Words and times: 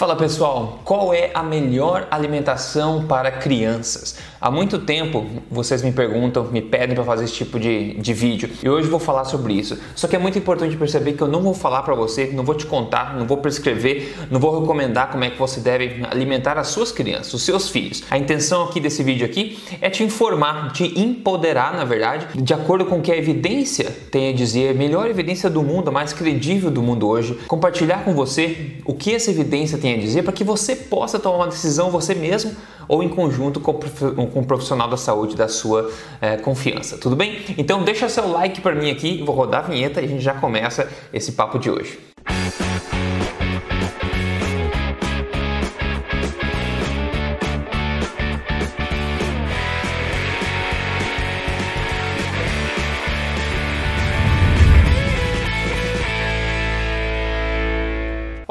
Fala 0.00 0.16
pessoal, 0.16 0.78
qual 0.82 1.12
é 1.12 1.30
a 1.34 1.42
melhor 1.42 2.08
alimentação 2.10 3.06
para 3.06 3.30
crianças? 3.30 4.16
Há 4.42 4.50
muito 4.50 4.78
tempo 4.78 5.26
vocês 5.50 5.82
me 5.82 5.92
perguntam, 5.92 6.44
me 6.44 6.62
pedem 6.62 6.94
para 6.94 7.04
fazer 7.04 7.24
esse 7.24 7.34
tipo 7.34 7.60
de, 7.60 7.92
de 7.92 8.14
vídeo 8.14 8.48
e 8.62 8.70
hoje 8.70 8.88
vou 8.88 8.98
falar 8.98 9.26
sobre 9.26 9.52
isso. 9.52 9.78
Só 9.94 10.08
que 10.08 10.16
é 10.16 10.18
muito 10.18 10.38
importante 10.38 10.74
perceber 10.78 11.12
que 11.12 11.22
eu 11.22 11.28
não 11.28 11.42
vou 11.42 11.52
falar 11.52 11.82
para 11.82 11.94
você, 11.94 12.30
não 12.32 12.42
vou 12.42 12.54
te 12.54 12.64
contar, 12.64 13.18
não 13.18 13.26
vou 13.26 13.36
prescrever, 13.36 14.14
não 14.30 14.40
vou 14.40 14.58
recomendar 14.58 15.10
como 15.10 15.24
é 15.24 15.30
que 15.30 15.38
você 15.38 15.60
deve 15.60 16.02
alimentar 16.10 16.56
as 16.56 16.68
suas 16.68 16.90
crianças, 16.90 17.34
os 17.34 17.42
seus 17.42 17.68
filhos. 17.68 18.02
A 18.10 18.16
intenção 18.16 18.64
aqui 18.64 18.80
desse 18.80 19.02
vídeo 19.02 19.26
aqui 19.26 19.58
é 19.78 19.90
te 19.90 20.02
informar, 20.02 20.72
te 20.72 20.98
empoderar, 20.98 21.74
na 21.74 21.84
verdade, 21.84 22.26
de 22.42 22.54
acordo 22.54 22.86
com 22.86 22.96
o 22.96 23.02
que 23.02 23.12
a 23.12 23.16
evidência 23.18 23.94
tem 24.10 24.30
a 24.30 24.32
dizer, 24.32 24.70
a 24.70 24.74
melhor 24.74 25.10
evidência 25.10 25.50
do 25.50 25.62
mundo, 25.62 25.88
a 25.88 25.92
mais 25.92 26.14
credível 26.14 26.70
do 26.70 26.82
mundo 26.82 27.06
hoje, 27.06 27.34
compartilhar 27.46 28.06
com 28.06 28.14
você 28.14 28.78
o 28.86 28.94
que 28.94 29.14
essa 29.14 29.30
evidência 29.30 29.76
tem 29.76 29.92
a 29.92 29.98
dizer 29.98 30.22
para 30.22 30.32
que 30.32 30.44
você 30.44 30.74
possa 30.74 31.18
tomar 31.18 31.36
uma 31.36 31.48
decisão 31.48 31.90
você 31.90 32.14
mesmo 32.14 32.56
ou 32.90 33.04
em 33.04 33.08
conjunto 33.08 33.60
com, 33.60 33.78
com 34.30 34.40
um 34.40 34.44
profissional 34.44 34.88
da 34.88 34.96
saúde 34.96 35.36
da 35.36 35.48
sua 35.48 35.90
é, 36.20 36.36
confiança. 36.36 36.96
Tudo 36.98 37.16
bem? 37.16 37.40
Então 37.58 37.82
deixa 37.82 38.08
seu 38.08 38.28
like 38.28 38.60
para 38.60 38.74
mim 38.74 38.90
aqui, 38.90 39.22
vou 39.24 39.34
rodar 39.34 39.64
a 39.64 39.68
vinheta 39.68 40.00
e 40.00 40.04
a 40.04 40.08
gente 40.08 40.22
já 40.22 40.34
começa 40.34 40.88
esse 41.12 41.32
papo 41.32 41.58
de 41.58 41.70
hoje. 41.70 42.09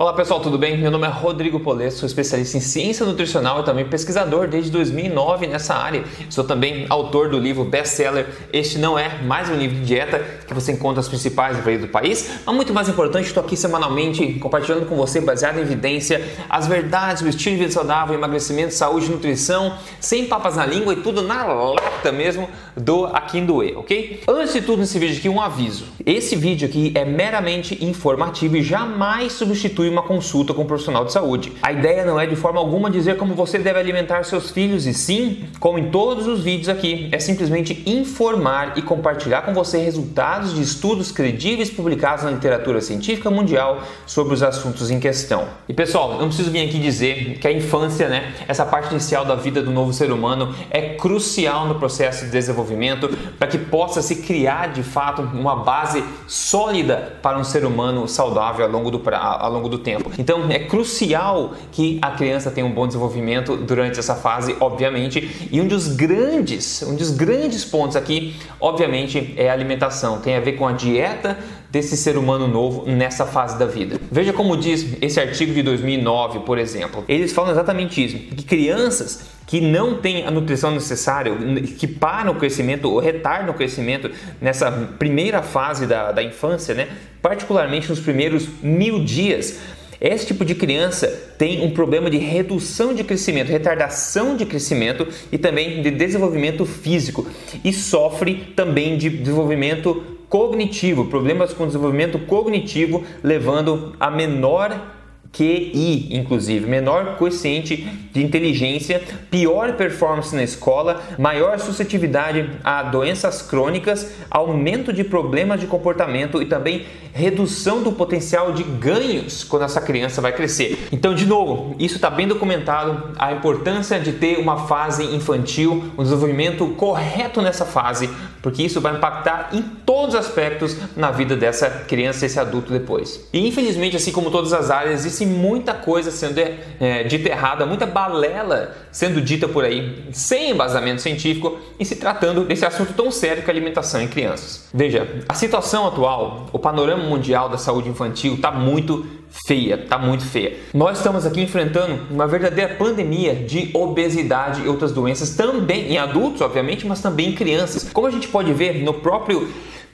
Olá 0.02 0.14
pessoal, 0.14 0.40
tudo 0.40 0.58
bem? 0.58 0.78
Meu 0.78 0.90
nome 0.90 1.06
é 1.06 1.10
Rodrigo 1.10 1.60
Polesso, 1.60 1.98
sou 1.98 2.08
especialista 2.08 2.56
em 2.56 2.62
ciência 2.62 3.06
nutricional 3.06 3.60
e 3.60 3.64
também 3.66 3.84
pesquisador 3.84 4.48
desde 4.48 4.72
2009 4.72 5.46
nessa 5.46 5.76
área. 5.76 6.06
Sou 6.30 6.46
também 6.46 6.86
autor 6.88 7.28
do 7.28 7.38
livro 7.38 7.66
best-seller 7.66 8.26
Este 8.54 8.78
Não 8.78 8.98
É 8.98 9.22
Mais 9.22 9.50
Um 9.50 9.56
Livro 9.56 9.76
de 9.76 9.84
Dieta, 9.84 10.24
que 10.48 10.54
você 10.54 10.72
encontra 10.72 11.02
as 11.02 11.10
principais 11.10 11.58
livrarias 11.58 11.82
do 11.82 11.90
país. 11.90 12.40
Mas 12.46 12.56
muito 12.56 12.74
mais 12.74 12.88
importante, 12.88 13.26
estou 13.26 13.44
aqui 13.44 13.58
semanalmente 13.58 14.36
compartilhando 14.36 14.86
com 14.86 14.96
você, 14.96 15.20
baseado 15.20 15.58
em 15.58 15.64
evidência, 15.64 16.26
as 16.50 16.66
verdades 16.66 17.22
do 17.22 17.28
estilo 17.28 17.58
de 17.58 17.64
vida 17.64 17.74
saudável, 17.74 18.16
emagrecimento, 18.16 18.74
saúde 18.74 19.12
nutrição, 19.12 19.78
sem 20.00 20.28
papas 20.28 20.56
na 20.56 20.66
língua 20.66 20.94
e 20.94 21.02
tudo 21.02 21.22
na 21.22 21.44
lata 21.44 22.10
mesmo 22.14 22.48
do 22.74 23.06
Akindoe, 23.08 23.76
ok? 23.76 24.24
Antes 24.30 24.54
de 24.54 24.62
tudo 24.62 24.80
nesse 24.80 24.98
vídeo 24.98 25.18
aqui, 25.18 25.28
um 25.28 25.42
aviso. 25.42 25.88
Esse 26.06 26.38
vídeo 26.38 26.70
aqui 26.70 26.94
é 26.96 27.04
meramente 27.04 27.84
informativo 27.84 28.56
e 28.56 28.64
jamais 28.64 29.34
substitui 29.34 29.89
uma 29.90 30.04
consulta 30.04 30.54
com 30.54 30.64
um 30.64 30.66
profissional 30.66 31.06
de 31.06 31.12
saúde. 31.12 31.52
A 31.62 31.72
ideia 31.72 32.06
não 32.06 32.20
é 32.20 32.26
de 32.26 32.36
forma 32.36 32.60
alguma 32.60 32.90
dizer 32.90 33.18
como 33.18 33.34
você 33.34 33.58
deve 33.58 33.80
alimentar 33.80 34.24
seus 34.24 34.52
filhos 34.52 34.86
e 34.86 34.94
sim, 34.94 35.46
como 35.60 35.80
em 35.80 35.90
todos 35.90 36.28
os 36.28 36.44
vídeos 36.44 36.70
aqui, 36.70 37.10
é 37.12 37.20
simplesmente 37.20 37.84
informar 37.86 38.78
e 38.78 38.82
compartilhar 38.82 39.42
com 39.42 39.54
você 39.54 39.78
resultados 39.80 40.54
de 40.54 40.62
estudos 40.62 41.12
credíveis 41.12 41.70
publicados 41.70 42.24
na 42.24 42.32
literatura 42.32 42.82
científica 42.82 43.30
mundial 43.30 43.82
sobre 44.06 44.34
os 44.34 44.44
assuntos 44.44 44.92
em 44.92 45.00
questão. 45.00 45.48
E 45.68 45.74
pessoal, 45.74 46.18
não 46.20 46.28
preciso 46.28 46.52
vir 46.52 46.68
aqui 46.68 46.80
dizer 46.80 47.40
que 47.40 47.48
a 47.48 47.52
infância, 47.52 48.08
né, 48.08 48.34
essa 48.48 48.66
parte 48.66 48.92
inicial 48.92 49.26
da 49.26 49.36
vida 49.36 49.62
do 49.62 49.72
novo 49.72 49.94
ser 49.94 50.12
humano 50.12 50.54
é 50.70 50.96
crucial 50.96 51.68
no 51.68 51.76
processo 51.76 52.26
de 52.26 52.32
desenvolvimento 52.32 53.10
para 53.38 53.48
que 53.48 53.58
possa 53.58 54.02
se 54.02 54.18
criar 54.18 54.68
de 54.68 54.84
fato 54.84 55.22
uma 55.22 55.56
base 55.56 56.04
sólida 56.28 57.18
para 57.22 57.38
um 57.38 57.44
ser 57.44 57.66
humano 57.66 58.08
saudável 58.08 58.66
ao 58.66 58.72
longo 58.72 58.92
do, 58.92 59.02
ao 59.14 59.52
longo 59.52 59.70
do 59.70 59.79
tempo. 59.80 60.12
Então 60.18 60.50
é 60.50 60.60
crucial 60.60 61.54
que 61.72 62.00
a 62.02 62.12
criança 62.12 62.52
tenha 62.52 62.66
um 62.66 62.72
bom 62.72 62.88
desenvolvimento 62.88 63.56
durante 63.56 64.00
essa 64.00 64.16
fase, 64.16 64.56
obviamente. 64.60 65.50
E 65.52 65.60
um 65.60 65.68
dos 65.68 65.88
grandes, 65.88 66.82
um 66.84 66.96
dos 66.96 67.12
grandes 67.12 67.66
pontos 67.66 67.96
aqui, 67.96 68.36
obviamente, 68.60 69.34
é 69.38 69.50
a 69.50 69.54
alimentação. 69.54 70.20
Tem 70.20 70.36
a 70.36 70.40
ver 70.40 70.54
com 70.54 70.68
a 70.68 70.72
dieta 70.72 71.38
desse 71.72 71.96
ser 71.96 72.18
humano 72.18 72.48
novo 72.48 72.90
nessa 72.90 73.26
fase 73.26 73.58
da 73.58 73.66
vida. 73.66 74.00
Veja 74.12 74.34
como 74.34 74.58
diz 74.58 74.98
esse 75.02 75.20
artigo 75.20 75.54
de 75.54 75.62
2009, 75.62 76.40
por 76.40 76.58
exemplo. 76.58 77.04
Eles 77.08 77.32
falam 77.32 77.52
exatamente 77.52 78.04
isso, 78.04 78.18
que 78.18 78.44
crianças 78.44 79.30
que 79.46 79.60
não 79.60 79.96
têm 79.96 80.28
a 80.28 80.32
nutrição 80.32 80.70
necessária, 80.72 81.34
que 81.78 81.88
param 81.88 82.34
o 82.34 82.36
crescimento 82.36 82.86
ou 82.86 83.00
retardam 83.00 83.50
o 83.50 83.58
crescimento 83.58 84.12
nessa 84.40 84.72
primeira 84.72 85.42
fase 85.42 85.88
da, 85.88 86.12
da 86.12 86.22
infância, 86.22 86.76
né? 86.76 86.88
particularmente 87.22 87.90
nos 87.90 88.00
primeiros 88.00 88.48
mil 88.62 89.04
dias, 89.04 89.60
esse 90.00 90.28
tipo 90.28 90.46
de 90.46 90.56
criança 90.56 91.08
tem 91.38 91.66
um 91.66 91.72
problema 91.72 92.10
de 92.10 92.18
redução 92.18 92.94
de 92.94 93.04
crescimento, 93.04 93.50
retardação 93.50 94.38
de 94.38 94.46
crescimento 94.46 95.08
e 95.32 95.38
também 95.38 95.82
de 95.82 95.92
desenvolvimento 95.92 96.66
físico 96.66 97.28
e 97.64 97.74
sofre 97.74 98.54
também 98.56 98.98
de 98.98 99.10
desenvolvimento 99.10 100.19
cognitivo, 100.30 101.06
problemas 101.06 101.54
com 101.54 101.66
desenvolvimento 101.66 102.20
cognitivo, 102.20 103.04
levando 103.24 103.96
a 104.00 104.12
menor 104.12 104.99
QI, 105.32 106.10
inclusive, 106.12 106.66
menor 106.66 107.16
coeficiente 107.18 107.88
de 108.12 108.24
inteligência, 108.24 109.02
pior 109.30 109.74
performance 109.74 110.36
na 110.36 110.44
escola, 110.44 111.02
maior 111.18 111.60
suscetibilidade 111.60 112.50
a 112.64 112.84
doenças 112.84 113.42
crônicas, 113.42 114.12
aumento 114.30 114.92
de 114.92 115.04
problemas 115.04 115.60
de 115.60 115.68
comportamento 115.68 116.42
e 116.42 116.46
também 116.46 116.86
redução 117.14 117.82
do 117.82 117.92
potencial 117.92 118.52
de 118.52 118.64
ganhos 118.64 119.44
quando 119.44 119.64
essa 119.64 119.82
criança 119.82 120.22
vai 120.22 120.32
crescer. 120.32 120.88
Então, 120.92 121.14
de 121.14 121.26
novo, 121.26 121.76
isso 121.80 121.96
está 121.96 122.10
bem 122.10 122.28
documentado, 122.28 123.14
a 123.18 123.32
importância 123.32 124.00
de 124.00 124.14
ter 124.14 124.40
uma 124.40 124.68
fase 124.68 125.04
infantil, 125.04 125.92
um 125.98 126.04
desenvolvimento 126.04 126.68
correto 126.70 127.42
nessa 127.42 127.66
fase, 127.66 128.10
porque 128.42 128.64
isso 128.64 128.80
vai 128.80 128.96
impactar 128.96 129.50
em 129.54 129.62
todos 129.62 130.14
os 130.14 130.20
aspectos 130.20 130.76
na 130.96 131.12
vida 131.12 131.36
dessa 131.36 131.70
criança, 131.70 132.26
esse 132.26 132.40
adulto 132.40 132.72
depois. 132.72 133.28
E 133.34 133.48
infelizmente, 133.48 133.96
assim 133.96 134.12
como 134.12 134.32
todas 134.32 134.54
as 134.54 134.70
áreas, 134.70 135.06
existe 135.20 135.26
muita 135.26 135.74
coisa 135.74 136.12
sendo 136.12 136.40
é, 136.80 137.04
dita 137.04 137.30
errada, 137.30 137.66
muita 137.66 137.86
balela 137.86 138.76
sendo 138.92 139.22
dita 139.22 139.48
por 139.48 139.64
aí, 139.64 140.06
sem 140.12 140.52
embasamento 140.52 141.02
científico 141.02 141.58
e 141.80 141.86
se 141.86 141.96
tratando 141.96 142.46
desse 142.46 142.66
assunto 142.66 142.94
tão 142.94 143.12
sério 143.12 143.44
que 143.44 143.50
é 143.50 143.54
alimentação 143.54 144.02
em 144.02 144.08
crianças. 144.08 144.68
Veja, 144.74 145.24
a 145.28 145.34
situação 145.34 145.88
atual, 145.88 146.48
o 146.52 146.60
panorama 146.60 147.04
mundial 147.04 147.50
da 147.50 147.58
saúde 147.58 147.90
infantil 147.90 148.36
está 148.36 148.52
muito 148.52 149.06
feia, 149.46 149.76
está 149.76 149.98
muito 149.98 150.26
feia. 150.26 150.58
Nós 150.74 150.98
estamos 150.98 151.26
aqui 151.26 151.42
enfrentando 151.42 152.00
uma 152.10 152.28
verdadeira 152.28 152.76
pandemia 152.76 153.36
de 153.36 153.70
obesidade 153.74 154.62
e 154.64 154.68
outras 154.68 154.92
doenças 154.92 155.36
também 155.36 155.92
em 155.92 155.98
adultos, 155.98 156.42
obviamente, 156.42 156.86
mas 156.88 157.02
também 157.02 157.30
em 157.30 157.36
crianças. 157.36 157.90
Como 157.92 158.08
a 158.08 158.12
gente 158.12 158.28
pode 158.28 158.52
ver 158.54 158.82
no 158.84 158.96
próprio 158.96 159.48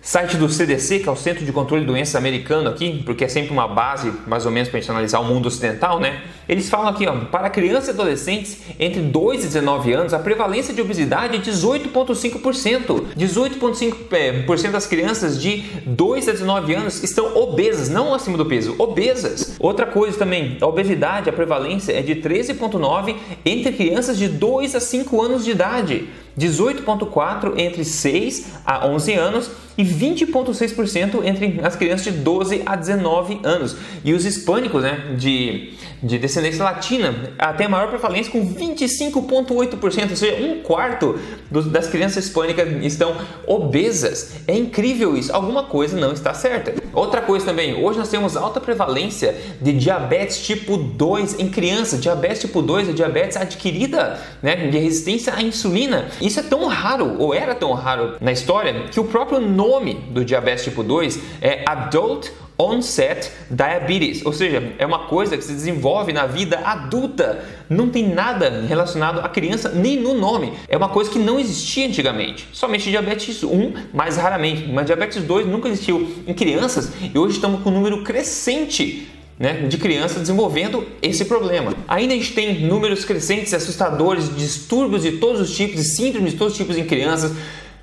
Site 0.05 0.37
do 0.37 0.47
CDC, 0.47 0.99
que 0.99 1.09
é 1.09 1.11
o 1.11 1.15
Centro 1.15 1.43
de 1.43 1.51
Controle 1.51 1.81
de 1.81 1.87
Doenças 1.87 2.15
americano 2.15 2.69
aqui, 2.69 3.01
porque 3.03 3.23
é 3.23 3.27
sempre 3.27 3.51
uma 3.51 3.67
base 3.67 4.13
mais 4.27 4.45
ou 4.45 4.51
menos 4.51 4.69
para 4.69 4.77
a 4.77 4.79
gente 4.79 4.91
analisar 4.91 5.19
o 5.19 5.23
mundo 5.25 5.47
ocidental, 5.47 5.99
né? 5.99 6.21
Eles 6.47 6.69
falam 6.69 6.89
aqui, 6.89 7.07
ó, 7.07 7.21
para 7.25 7.49
crianças 7.49 7.87
e 7.87 7.89
adolescentes 7.89 8.59
entre 8.79 9.01
2 9.01 9.43
e 9.43 9.47
19 9.47 9.93
anos, 9.93 10.13
a 10.13 10.19
prevalência 10.19 10.75
de 10.75 10.79
obesidade 10.79 11.37
é 11.37 11.39
18,5%. 11.39 13.15
18,5% 13.17 14.71
das 14.71 14.85
crianças 14.85 15.41
de 15.41 15.63
2 15.87 16.29
a 16.29 16.31
19 16.33 16.75
anos 16.75 17.03
estão 17.03 17.35
obesas, 17.35 17.89
não 17.89 18.13
acima 18.13 18.37
do 18.37 18.45
peso, 18.45 18.75
obesas. 18.77 19.55
Outra 19.59 19.87
coisa 19.87 20.19
também, 20.19 20.59
a 20.61 20.67
obesidade, 20.67 21.31
a 21.31 21.33
prevalência 21.33 21.91
é 21.91 22.03
de 22.03 22.13
13,9% 22.17 23.15
entre 23.43 23.73
crianças 23.73 24.19
de 24.19 24.27
2 24.27 24.75
a 24.75 24.79
5 24.79 25.19
anos 25.19 25.43
de 25.43 25.49
idade. 25.49 26.07
18,4% 26.37 27.53
entre 27.57 27.85
6 27.85 28.53
a 28.65 28.87
11 28.87 29.13
anos 29.13 29.51
e 29.77 29.83
20,6% 29.83 31.23
entre 31.25 31.59
as 31.63 31.75
crianças 31.75 32.05
de 32.05 32.19
12 32.19 32.61
a 32.65 32.75
19 32.75 33.39
anos. 33.43 33.75
E 34.03 34.13
os 34.13 34.25
hispânicos, 34.25 34.83
né, 34.83 35.15
de, 35.17 35.73
de 36.01 36.17
descendência 36.17 36.63
latina, 36.63 37.33
até 37.37 37.65
a 37.65 37.69
maior 37.69 37.89
prevalência 37.89 38.31
com 38.31 38.45
25,8%, 38.53 40.09
ou 40.11 40.15
seja, 40.15 40.43
um 40.43 40.61
quarto 40.61 41.19
dos, 41.51 41.65
das 41.67 41.87
crianças 41.87 42.25
hispânicas 42.25 42.67
estão 42.85 43.15
obesas. 43.45 44.35
É 44.47 44.55
incrível 44.55 45.17
isso, 45.17 45.33
alguma 45.33 45.63
coisa 45.63 45.97
não 45.97 46.13
está 46.13 46.33
certa. 46.33 46.73
Outra 46.93 47.21
coisa 47.21 47.45
também, 47.45 47.83
hoje 47.83 47.99
nós 47.99 48.07
temos 48.07 48.37
alta 48.37 48.61
prevalência 48.61 49.35
de 49.61 49.73
diabetes 49.73 50.39
tipo 50.39 50.77
2 50.77 51.39
em 51.39 51.49
crianças. 51.49 51.99
Diabetes 51.99 52.39
tipo 52.39 52.61
2 52.61 52.89
é 52.89 52.93
diabetes 52.93 53.35
adquirida, 53.35 54.17
né, 54.41 54.67
de 54.67 54.77
resistência 54.77 55.33
à 55.33 55.41
insulina. 55.41 56.07
Isso 56.25 56.39
é 56.39 56.43
tão 56.43 56.65
raro, 56.65 57.17
ou 57.19 57.35
era 57.35 57.53
tão 57.53 57.71
raro 57.73 58.15
na 58.19 58.31
história, 58.31 58.87
que 58.91 58.99
o 58.99 59.03
próprio 59.03 59.39
nome 59.39 59.93
do 60.09 60.25
diabetes 60.25 60.63
tipo 60.63 60.81
2 60.81 61.19
é 61.39 61.63
Adult 61.67 62.31
Onset 62.57 63.29
Diabetes, 63.51 64.25
ou 64.25 64.33
seja, 64.33 64.73
é 64.79 64.85
uma 64.87 65.05
coisa 65.05 65.37
que 65.37 65.43
se 65.43 65.51
desenvolve 65.51 66.11
na 66.11 66.25
vida 66.25 66.57
adulta, 66.65 67.45
não 67.69 67.89
tem 67.89 68.09
nada 68.09 68.65
relacionado 68.67 69.19
à 69.19 69.29
criança 69.29 69.69
nem 69.69 69.99
no 69.99 70.15
nome. 70.15 70.53
É 70.67 70.75
uma 70.75 70.89
coisa 70.89 71.11
que 71.11 71.19
não 71.19 71.39
existia 71.39 71.85
antigamente, 71.85 72.47
somente 72.51 72.89
diabetes 72.89 73.43
1, 73.43 73.73
mais 73.93 74.17
raramente, 74.17 74.67
mas 74.67 74.87
diabetes 74.87 75.21
2 75.21 75.45
nunca 75.45 75.67
existiu 75.67 76.23
em 76.25 76.33
crianças 76.33 76.91
e 77.13 77.15
hoje 77.15 77.35
estamos 77.35 77.61
com 77.61 77.69
um 77.69 77.73
número 77.73 78.03
crescente 78.03 79.11
né, 79.37 79.67
de 79.67 79.77
crianças 79.77 80.21
desenvolvendo 80.21 80.85
esse 81.01 81.25
problema. 81.25 81.73
Ainda 81.87 82.13
a 82.13 82.17
gente 82.17 82.33
tem 82.33 82.65
números 82.65 83.03
crescentes 83.03 83.51
e 83.51 83.55
assustadores 83.55 84.29
de 84.29 84.35
distúrbios 84.35 85.03
de 85.03 85.13
todos 85.13 85.41
os 85.41 85.55
tipos, 85.55 85.81
síndromes 85.87 86.31
de 86.31 86.37
todos 86.37 86.53
os 86.53 86.57
tipos 86.57 86.77
em 86.77 86.85
crianças, 86.85 87.33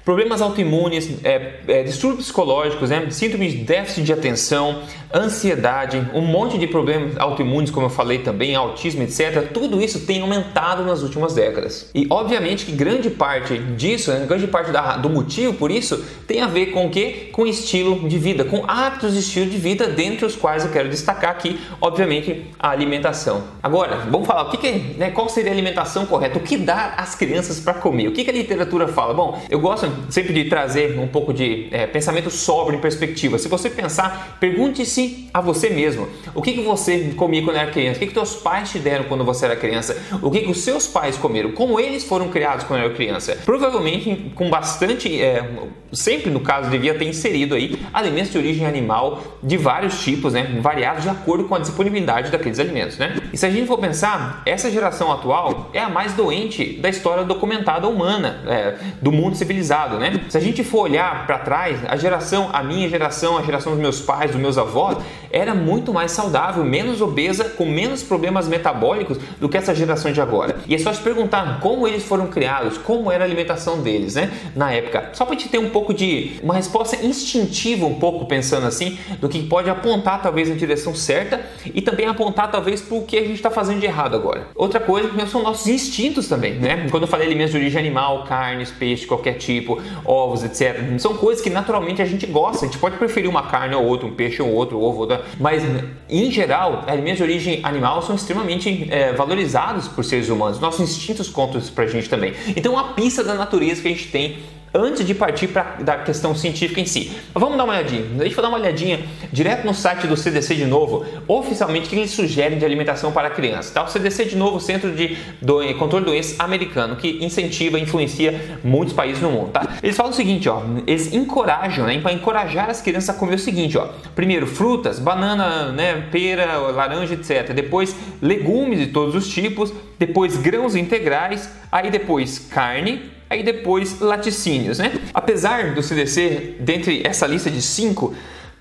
problemas 0.04 0.40
autoimunes, 0.40 1.24
é, 1.24 1.60
é, 1.68 1.82
distúrbios 1.82 2.26
psicológicos, 2.26 2.90
né? 2.90 3.06
de 3.06 3.56
déficit 3.58 4.04
de 4.04 4.12
atenção, 4.12 4.82
ansiedade, 5.14 6.08
um 6.14 6.22
monte 6.22 6.58
de 6.58 6.66
problemas 6.66 7.16
autoimunes, 7.18 7.70
como 7.70 7.86
eu 7.86 7.90
falei 7.90 8.18
também, 8.18 8.54
autismo, 8.54 9.02
etc. 9.02 9.50
Tudo 9.52 9.82
isso 9.82 10.00
tem 10.00 10.22
aumentado 10.22 10.84
nas 10.84 11.02
últimas 11.02 11.34
décadas. 11.34 11.90
E 11.94 12.06
obviamente 12.10 12.66
que 12.66 12.72
grande 12.72 13.10
parte 13.10 13.58
disso, 13.58 14.10
né? 14.10 14.24
grande 14.26 14.46
parte 14.46 14.70
da, 14.70 14.96
do 14.96 15.08
motivo 15.08 15.54
por 15.54 15.70
isso, 15.70 16.04
tem 16.26 16.40
a 16.40 16.46
ver 16.46 16.66
com 16.66 16.86
o 16.86 16.90
quê? 16.90 17.28
Com 17.32 17.46
estilo 17.46 18.08
de 18.08 18.18
vida, 18.18 18.44
com 18.44 18.64
hábitos 18.66 19.12
de 19.12 19.20
estilo 19.20 19.50
de 19.50 19.58
vida, 19.58 19.86
dentre 19.86 20.24
os 20.24 20.34
quais 20.34 20.64
eu 20.64 20.70
quero 20.70 20.88
destacar 20.88 21.30
aqui, 21.30 21.60
obviamente, 21.80 22.46
a 22.58 22.70
alimentação. 22.70 23.44
Agora, 23.62 24.06
vamos 24.10 24.26
falar 24.26 24.42
o 24.42 24.50
que, 24.50 24.56
que 24.56 24.98
né, 24.98 25.10
qual 25.10 25.28
seria 25.28 25.50
a 25.50 25.54
alimentação 25.54 26.06
correta, 26.06 26.38
o 26.38 26.42
que 26.42 26.56
dá 26.56 26.94
às 26.96 27.14
crianças 27.14 27.60
para 27.60 27.74
comer, 27.74 28.08
o 28.08 28.12
que, 28.12 28.24
que 28.24 28.30
a 28.30 28.32
literatura 28.32 28.88
fala? 28.88 29.14
Bom, 29.14 29.40
eu 29.50 29.60
gosto 29.60 29.91
sempre 30.08 30.32
de 30.32 30.48
trazer 30.48 30.98
um 30.98 31.06
pouco 31.06 31.32
de 31.32 31.68
é, 31.70 31.86
pensamento 31.86 32.28
em 32.72 32.78
perspectiva. 32.78 33.38
Se 33.38 33.48
você 33.48 33.70
pensar, 33.70 34.36
pergunte-se 34.38 35.28
a 35.32 35.40
você 35.40 35.70
mesmo: 35.70 36.08
o 36.34 36.42
que, 36.42 36.52
que 36.52 36.62
você 36.62 37.12
comia 37.16 37.42
quando 37.42 37.56
era 37.56 37.70
criança? 37.70 37.96
O 37.96 38.00
que, 38.00 38.06
que 38.06 38.14
teus 38.14 38.34
pais 38.34 38.70
te 38.70 38.78
deram 38.78 39.04
quando 39.04 39.24
você 39.24 39.44
era 39.44 39.56
criança? 39.56 39.96
O 40.20 40.30
que, 40.30 40.40
que 40.40 40.50
os 40.50 40.58
seus 40.58 40.86
pais 40.86 41.16
comeram? 41.16 41.52
Como 41.52 41.78
eles 41.78 42.04
foram 42.04 42.28
criados 42.28 42.64
quando 42.64 42.80
era 42.80 42.90
criança? 42.94 43.38
Provavelmente 43.44 44.32
com 44.34 44.50
bastante, 44.50 45.20
é, 45.20 45.48
sempre 45.92 46.30
no 46.30 46.40
caso, 46.40 46.70
devia 46.70 46.94
ter 46.94 47.06
inserido 47.06 47.54
aí 47.54 47.78
alimentos 47.92 48.32
de 48.32 48.38
origem 48.38 48.66
animal 48.66 49.22
de 49.42 49.56
vários 49.56 50.02
tipos, 50.02 50.32
né? 50.32 50.58
Variados 50.60 51.02
de 51.02 51.08
acordo 51.08 51.44
com 51.44 51.54
a 51.54 51.58
disponibilidade 51.58 52.30
daqueles 52.30 52.58
alimentos, 52.58 52.98
né? 52.98 53.16
E 53.32 53.36
se 53.36 53.46
a 53.46 53.50
gente 53.50 53.66
for 53.66 53.78
pensar, 53.78 54.42
essa 54.46 54.70
geração 54.70 55.12
atual 55.12 55.70
é 55.72 55.80
a 55.80 55.88
mais 55.88 56.12
doente 56.12 56.78
da 56.80 56.88
história 56.88 57.24
documentada 57.24 57.88
humana, 57.88 58.42
é, 58.46 58.74
do 59.00 59.10
mundo 59.12 59.36
civilizado 59.36 59.81
né? 59.90 60.20
Se 60.28 60.36
a 60.36 60.40
gente 60.40 60.62
for 60.64 60.82
olhar 60.82 61.26
para 61.26 61.38
trás, 61.38 61.78
a 61.86 61.96
geração, 61.96 62.50
a 62.52 62.62
minha 62.62 62.88
geração, 62.88 63.38
a 63.38 63.42
geração 63.42 63.72
dos 63.72 63.80
meus 63.80 64.00
pais, 64.00 64.30
dos 64.30 64.40
meus 64.40 64.58
avós, 64.58 64.98
era 65.30 65.54
muito 65.54 65.92
mais 65.92 66.12
saudável, 66.12 66.64
menos 66.64 67.00
obesa, 67.00 67.44
com 67.44 67.64
menos 67.64 68.02
problemas 68.02 68.48
metabólicos 68.48 69.18
do 69.40 69.48
que 69.48 69.56
essa 69.56 69.74
geração 69.74 70.12
de 70.12 70.20
agora. 70.20 70.56
E 70.66 70.74
é 70.74 70.78
só 70.78 70.92
se 70.92 71.00
perguntar 71.00 71.60
como 71.60 71.88
eles 71.88 72.04
foram 72.04 72.26
criados, 72.26 72.76
como 72.78 73.10
era 73.10 73.24
a 73.24 73.26
alimentação 73.26 73.80
deles, 73.80 74.14
né? 74.14 74.30
Na 74.54 74.72
época. 74.72 75.10
Só 75.12 75.24
para 75.24 75.34
a 75.34 75.38
gente 75.38 75.48
ter 75.48 75.58
um 75.58 75.70
pouco 75.70 75.94
de 75.94 76.32
uma 76.42 76.54
resposta 76.54 76.96
instintiva, 77.04 77.86
um 77.86 77.94
pouco 77.94 78.26
pensando 78.26 78.66
assim, 78.66 78.98
do 79.20 79.28
que 79.28 79.42
pode 79.42 79.70
apontar 79.70 80.20
talvez 80.20 80.48
na 80.48 80.54
direção 80.54 80.94
certa 80.94 81.40
e 81.74 81.80
também 81.80 82.06
apontar 82.06 82.50
talvez 82.50 82.82
para 82.82 82.96
o 82.96 83.02
que 83.02 83.16
a 83.16 83.22
gente 83.22 83.34
está 83.34 83.50
fazendo 83.50 83.80
de 83.80 83.86
errado 83.86 84.14
agora. 84.14 84.48
Outra 84.54 84.80
coisa 84.80 85.10
são 85.26 85.42
nossos 85.42 85.66
instintos 85.66 86.28
também, 86.28 86.54
né? 86.54 86.86
Quando 86.90 87.04
eu 87.04 87.08
falei 87.08 87.26
alimentos 87.26 87.52
de 87.52 87.58
origem 87.58 87.80
animal, 87.80 88.24
carnes, 88.24 88.70
peixe, 88.70 89.06
qualquer 89.06 89.34
tipo, 89.34 89.71
ovos, 90.04 90.42
etc. 90.44 90.98
São 90.98 91.14
coisas 91.16 91.42
que 91.42 91.50
naturalmente 91.50 92.02
a 92.02 92.04
gente 92.04 92.26
gosta. 92.26 92.64
A 92.64 92.68
gente 92.68 92.78
pode 92.78 92.96
preferir 92.96 93.28
uma 93.28 93.44
carne 93.44 93.74
ou 93.74 93.84
outra, 93.84 94.06
um 94.06 94.14
peixe 94.14 94.42
ou 94.42 94.52
outro, 94.52 94.80
ovo, 94.80 95.00
outra, 95.00 95.22
mas 95.38 95.62
em 96.08 96.30
geral, 96.30 96.84
alimentos 96.86 97.18
de 97.18 97.22
origem 97.22 97.60
animal 97.62 98.02
são 98.02 98.14
extremamente 98.14 98.88
é, 98.90 99.12
valorizados 99.12 99.88
por 99.88 100.04
seres 100.04 100.28
humanos. 100.28 100.58
Nossos 100.60 100.80
instintos 100.80 101.28
contam 101.28 101.58
isso 101.60 101.72
pra 101.72 101.86
gente 101.86 102.08
também. 102.08 102.32
Então, 102.56 102.78
a 102.78 102.84
pista 102.94 103.22
da 103.22 103.34
natureza 103.34 103.82
que 103.82 103.88
a 103.88 103.90
gente 103.90 104.08
tem 104.08 104.38
antes 104.74 105.06
de 105.06 105.14
partir 105.14 105.48
para 105.48 105.76
a 105.86 105.96
questão 105.98 106.34
científica 106.34 106.80
em 106.80 106.86
si. 106.86 107.12
Vamos 107.34 107.56
dar 107.56 107.64
uma 107.64 107.74
olhadinha. 107.74 108.02
Deixa 108.02 108.38
eu 108.38 108.42
dar 108.42 108.48
uma 108.48 108.58
olhadinha 108.58 109.00
direto 109.32 109.64
no 109.64 109.74
site 109.74 110.06
do 110.06 110.16
CDC 110.16 110.54
de 110.54 110.64
novo, 110.64 111.04
oficialmente 111.26 111.86
o 111.86 111.90
que 111.90 111.96
eles 111.96 112.10
sugerem 112.10 112.58
de 112.58 112.64
alimentação 112.64 113.12
para 113.12 113.30
crianças. 113.30 113.72
Tá? 113.72 113.84
O 113.84 113.88
CDC 113.88 114.26
de 114.26 114.36
novo, 114.36 114.60
Centro 114.60 114.92
de 114.92 115.16
do... 115.40 115.62
Controle 115.74 116.04
de 116.04 116.10
Doenças 116.10 116.40
americano, 116.40 116.96
que 116.96 117.24
incentiva 117.24 117.78
e 117.78 117.82
influencia 117.82 118.58
muitos 118.62 118.94
países 118.94 119.22
no 119.22 119.30
mundo. 119.30 119.50
Tá? 119.50 119.66
Eles 119.82 119.96
falam 119.96 120.12
o 120.12 120.14
seguinte, 120.14 120.48
ó, 120.48 120.62
eles 120.86 121.12
encorajam, 121.12 121.86
né, 121.86 122.00
para 122.00 122.12
encorajar 122.12 122.70
as 122.70 122.80
crianças 122.80 123.10
a 123.10 123.18
comer 123.18 123.36
o 123.36 123.38
seguinte, 123.38 123.76
ó, 123.78 123.88
primeiro 124.14 124.46
frutas, 124.46 124.98
banana, 124.98 125.72
né, 125.72 126.06
pera, 126.10 126.58
laranja, 126.58 127.14
etc. 127.14 127.52
Depois 127.52 127.94
legumes 128.20 128.78
de 128.78 128.86
todos 128.88 129.14
os 129.14 129.28
tipos, 129.28 129.72
depois 129.98 130.36
grãos 130.36 130.74
integrais, 130.74 131.48
aí 131.70 131.90
depois 131.90 132.38
carne, 132.38 133.10
aí 133.32 133.42
depois 133.42 133.98
laticínios, 133.98 134.78
né? 134.78 134.92
Apesar 135.12 135.74
do 135.74 135.82
CDC, 135.82 136.56
dentre 136.60 137.02
essa 137.04 137.26
lista 137.26 137.50
de 137.50 137.62
cinco, 137.62 138.14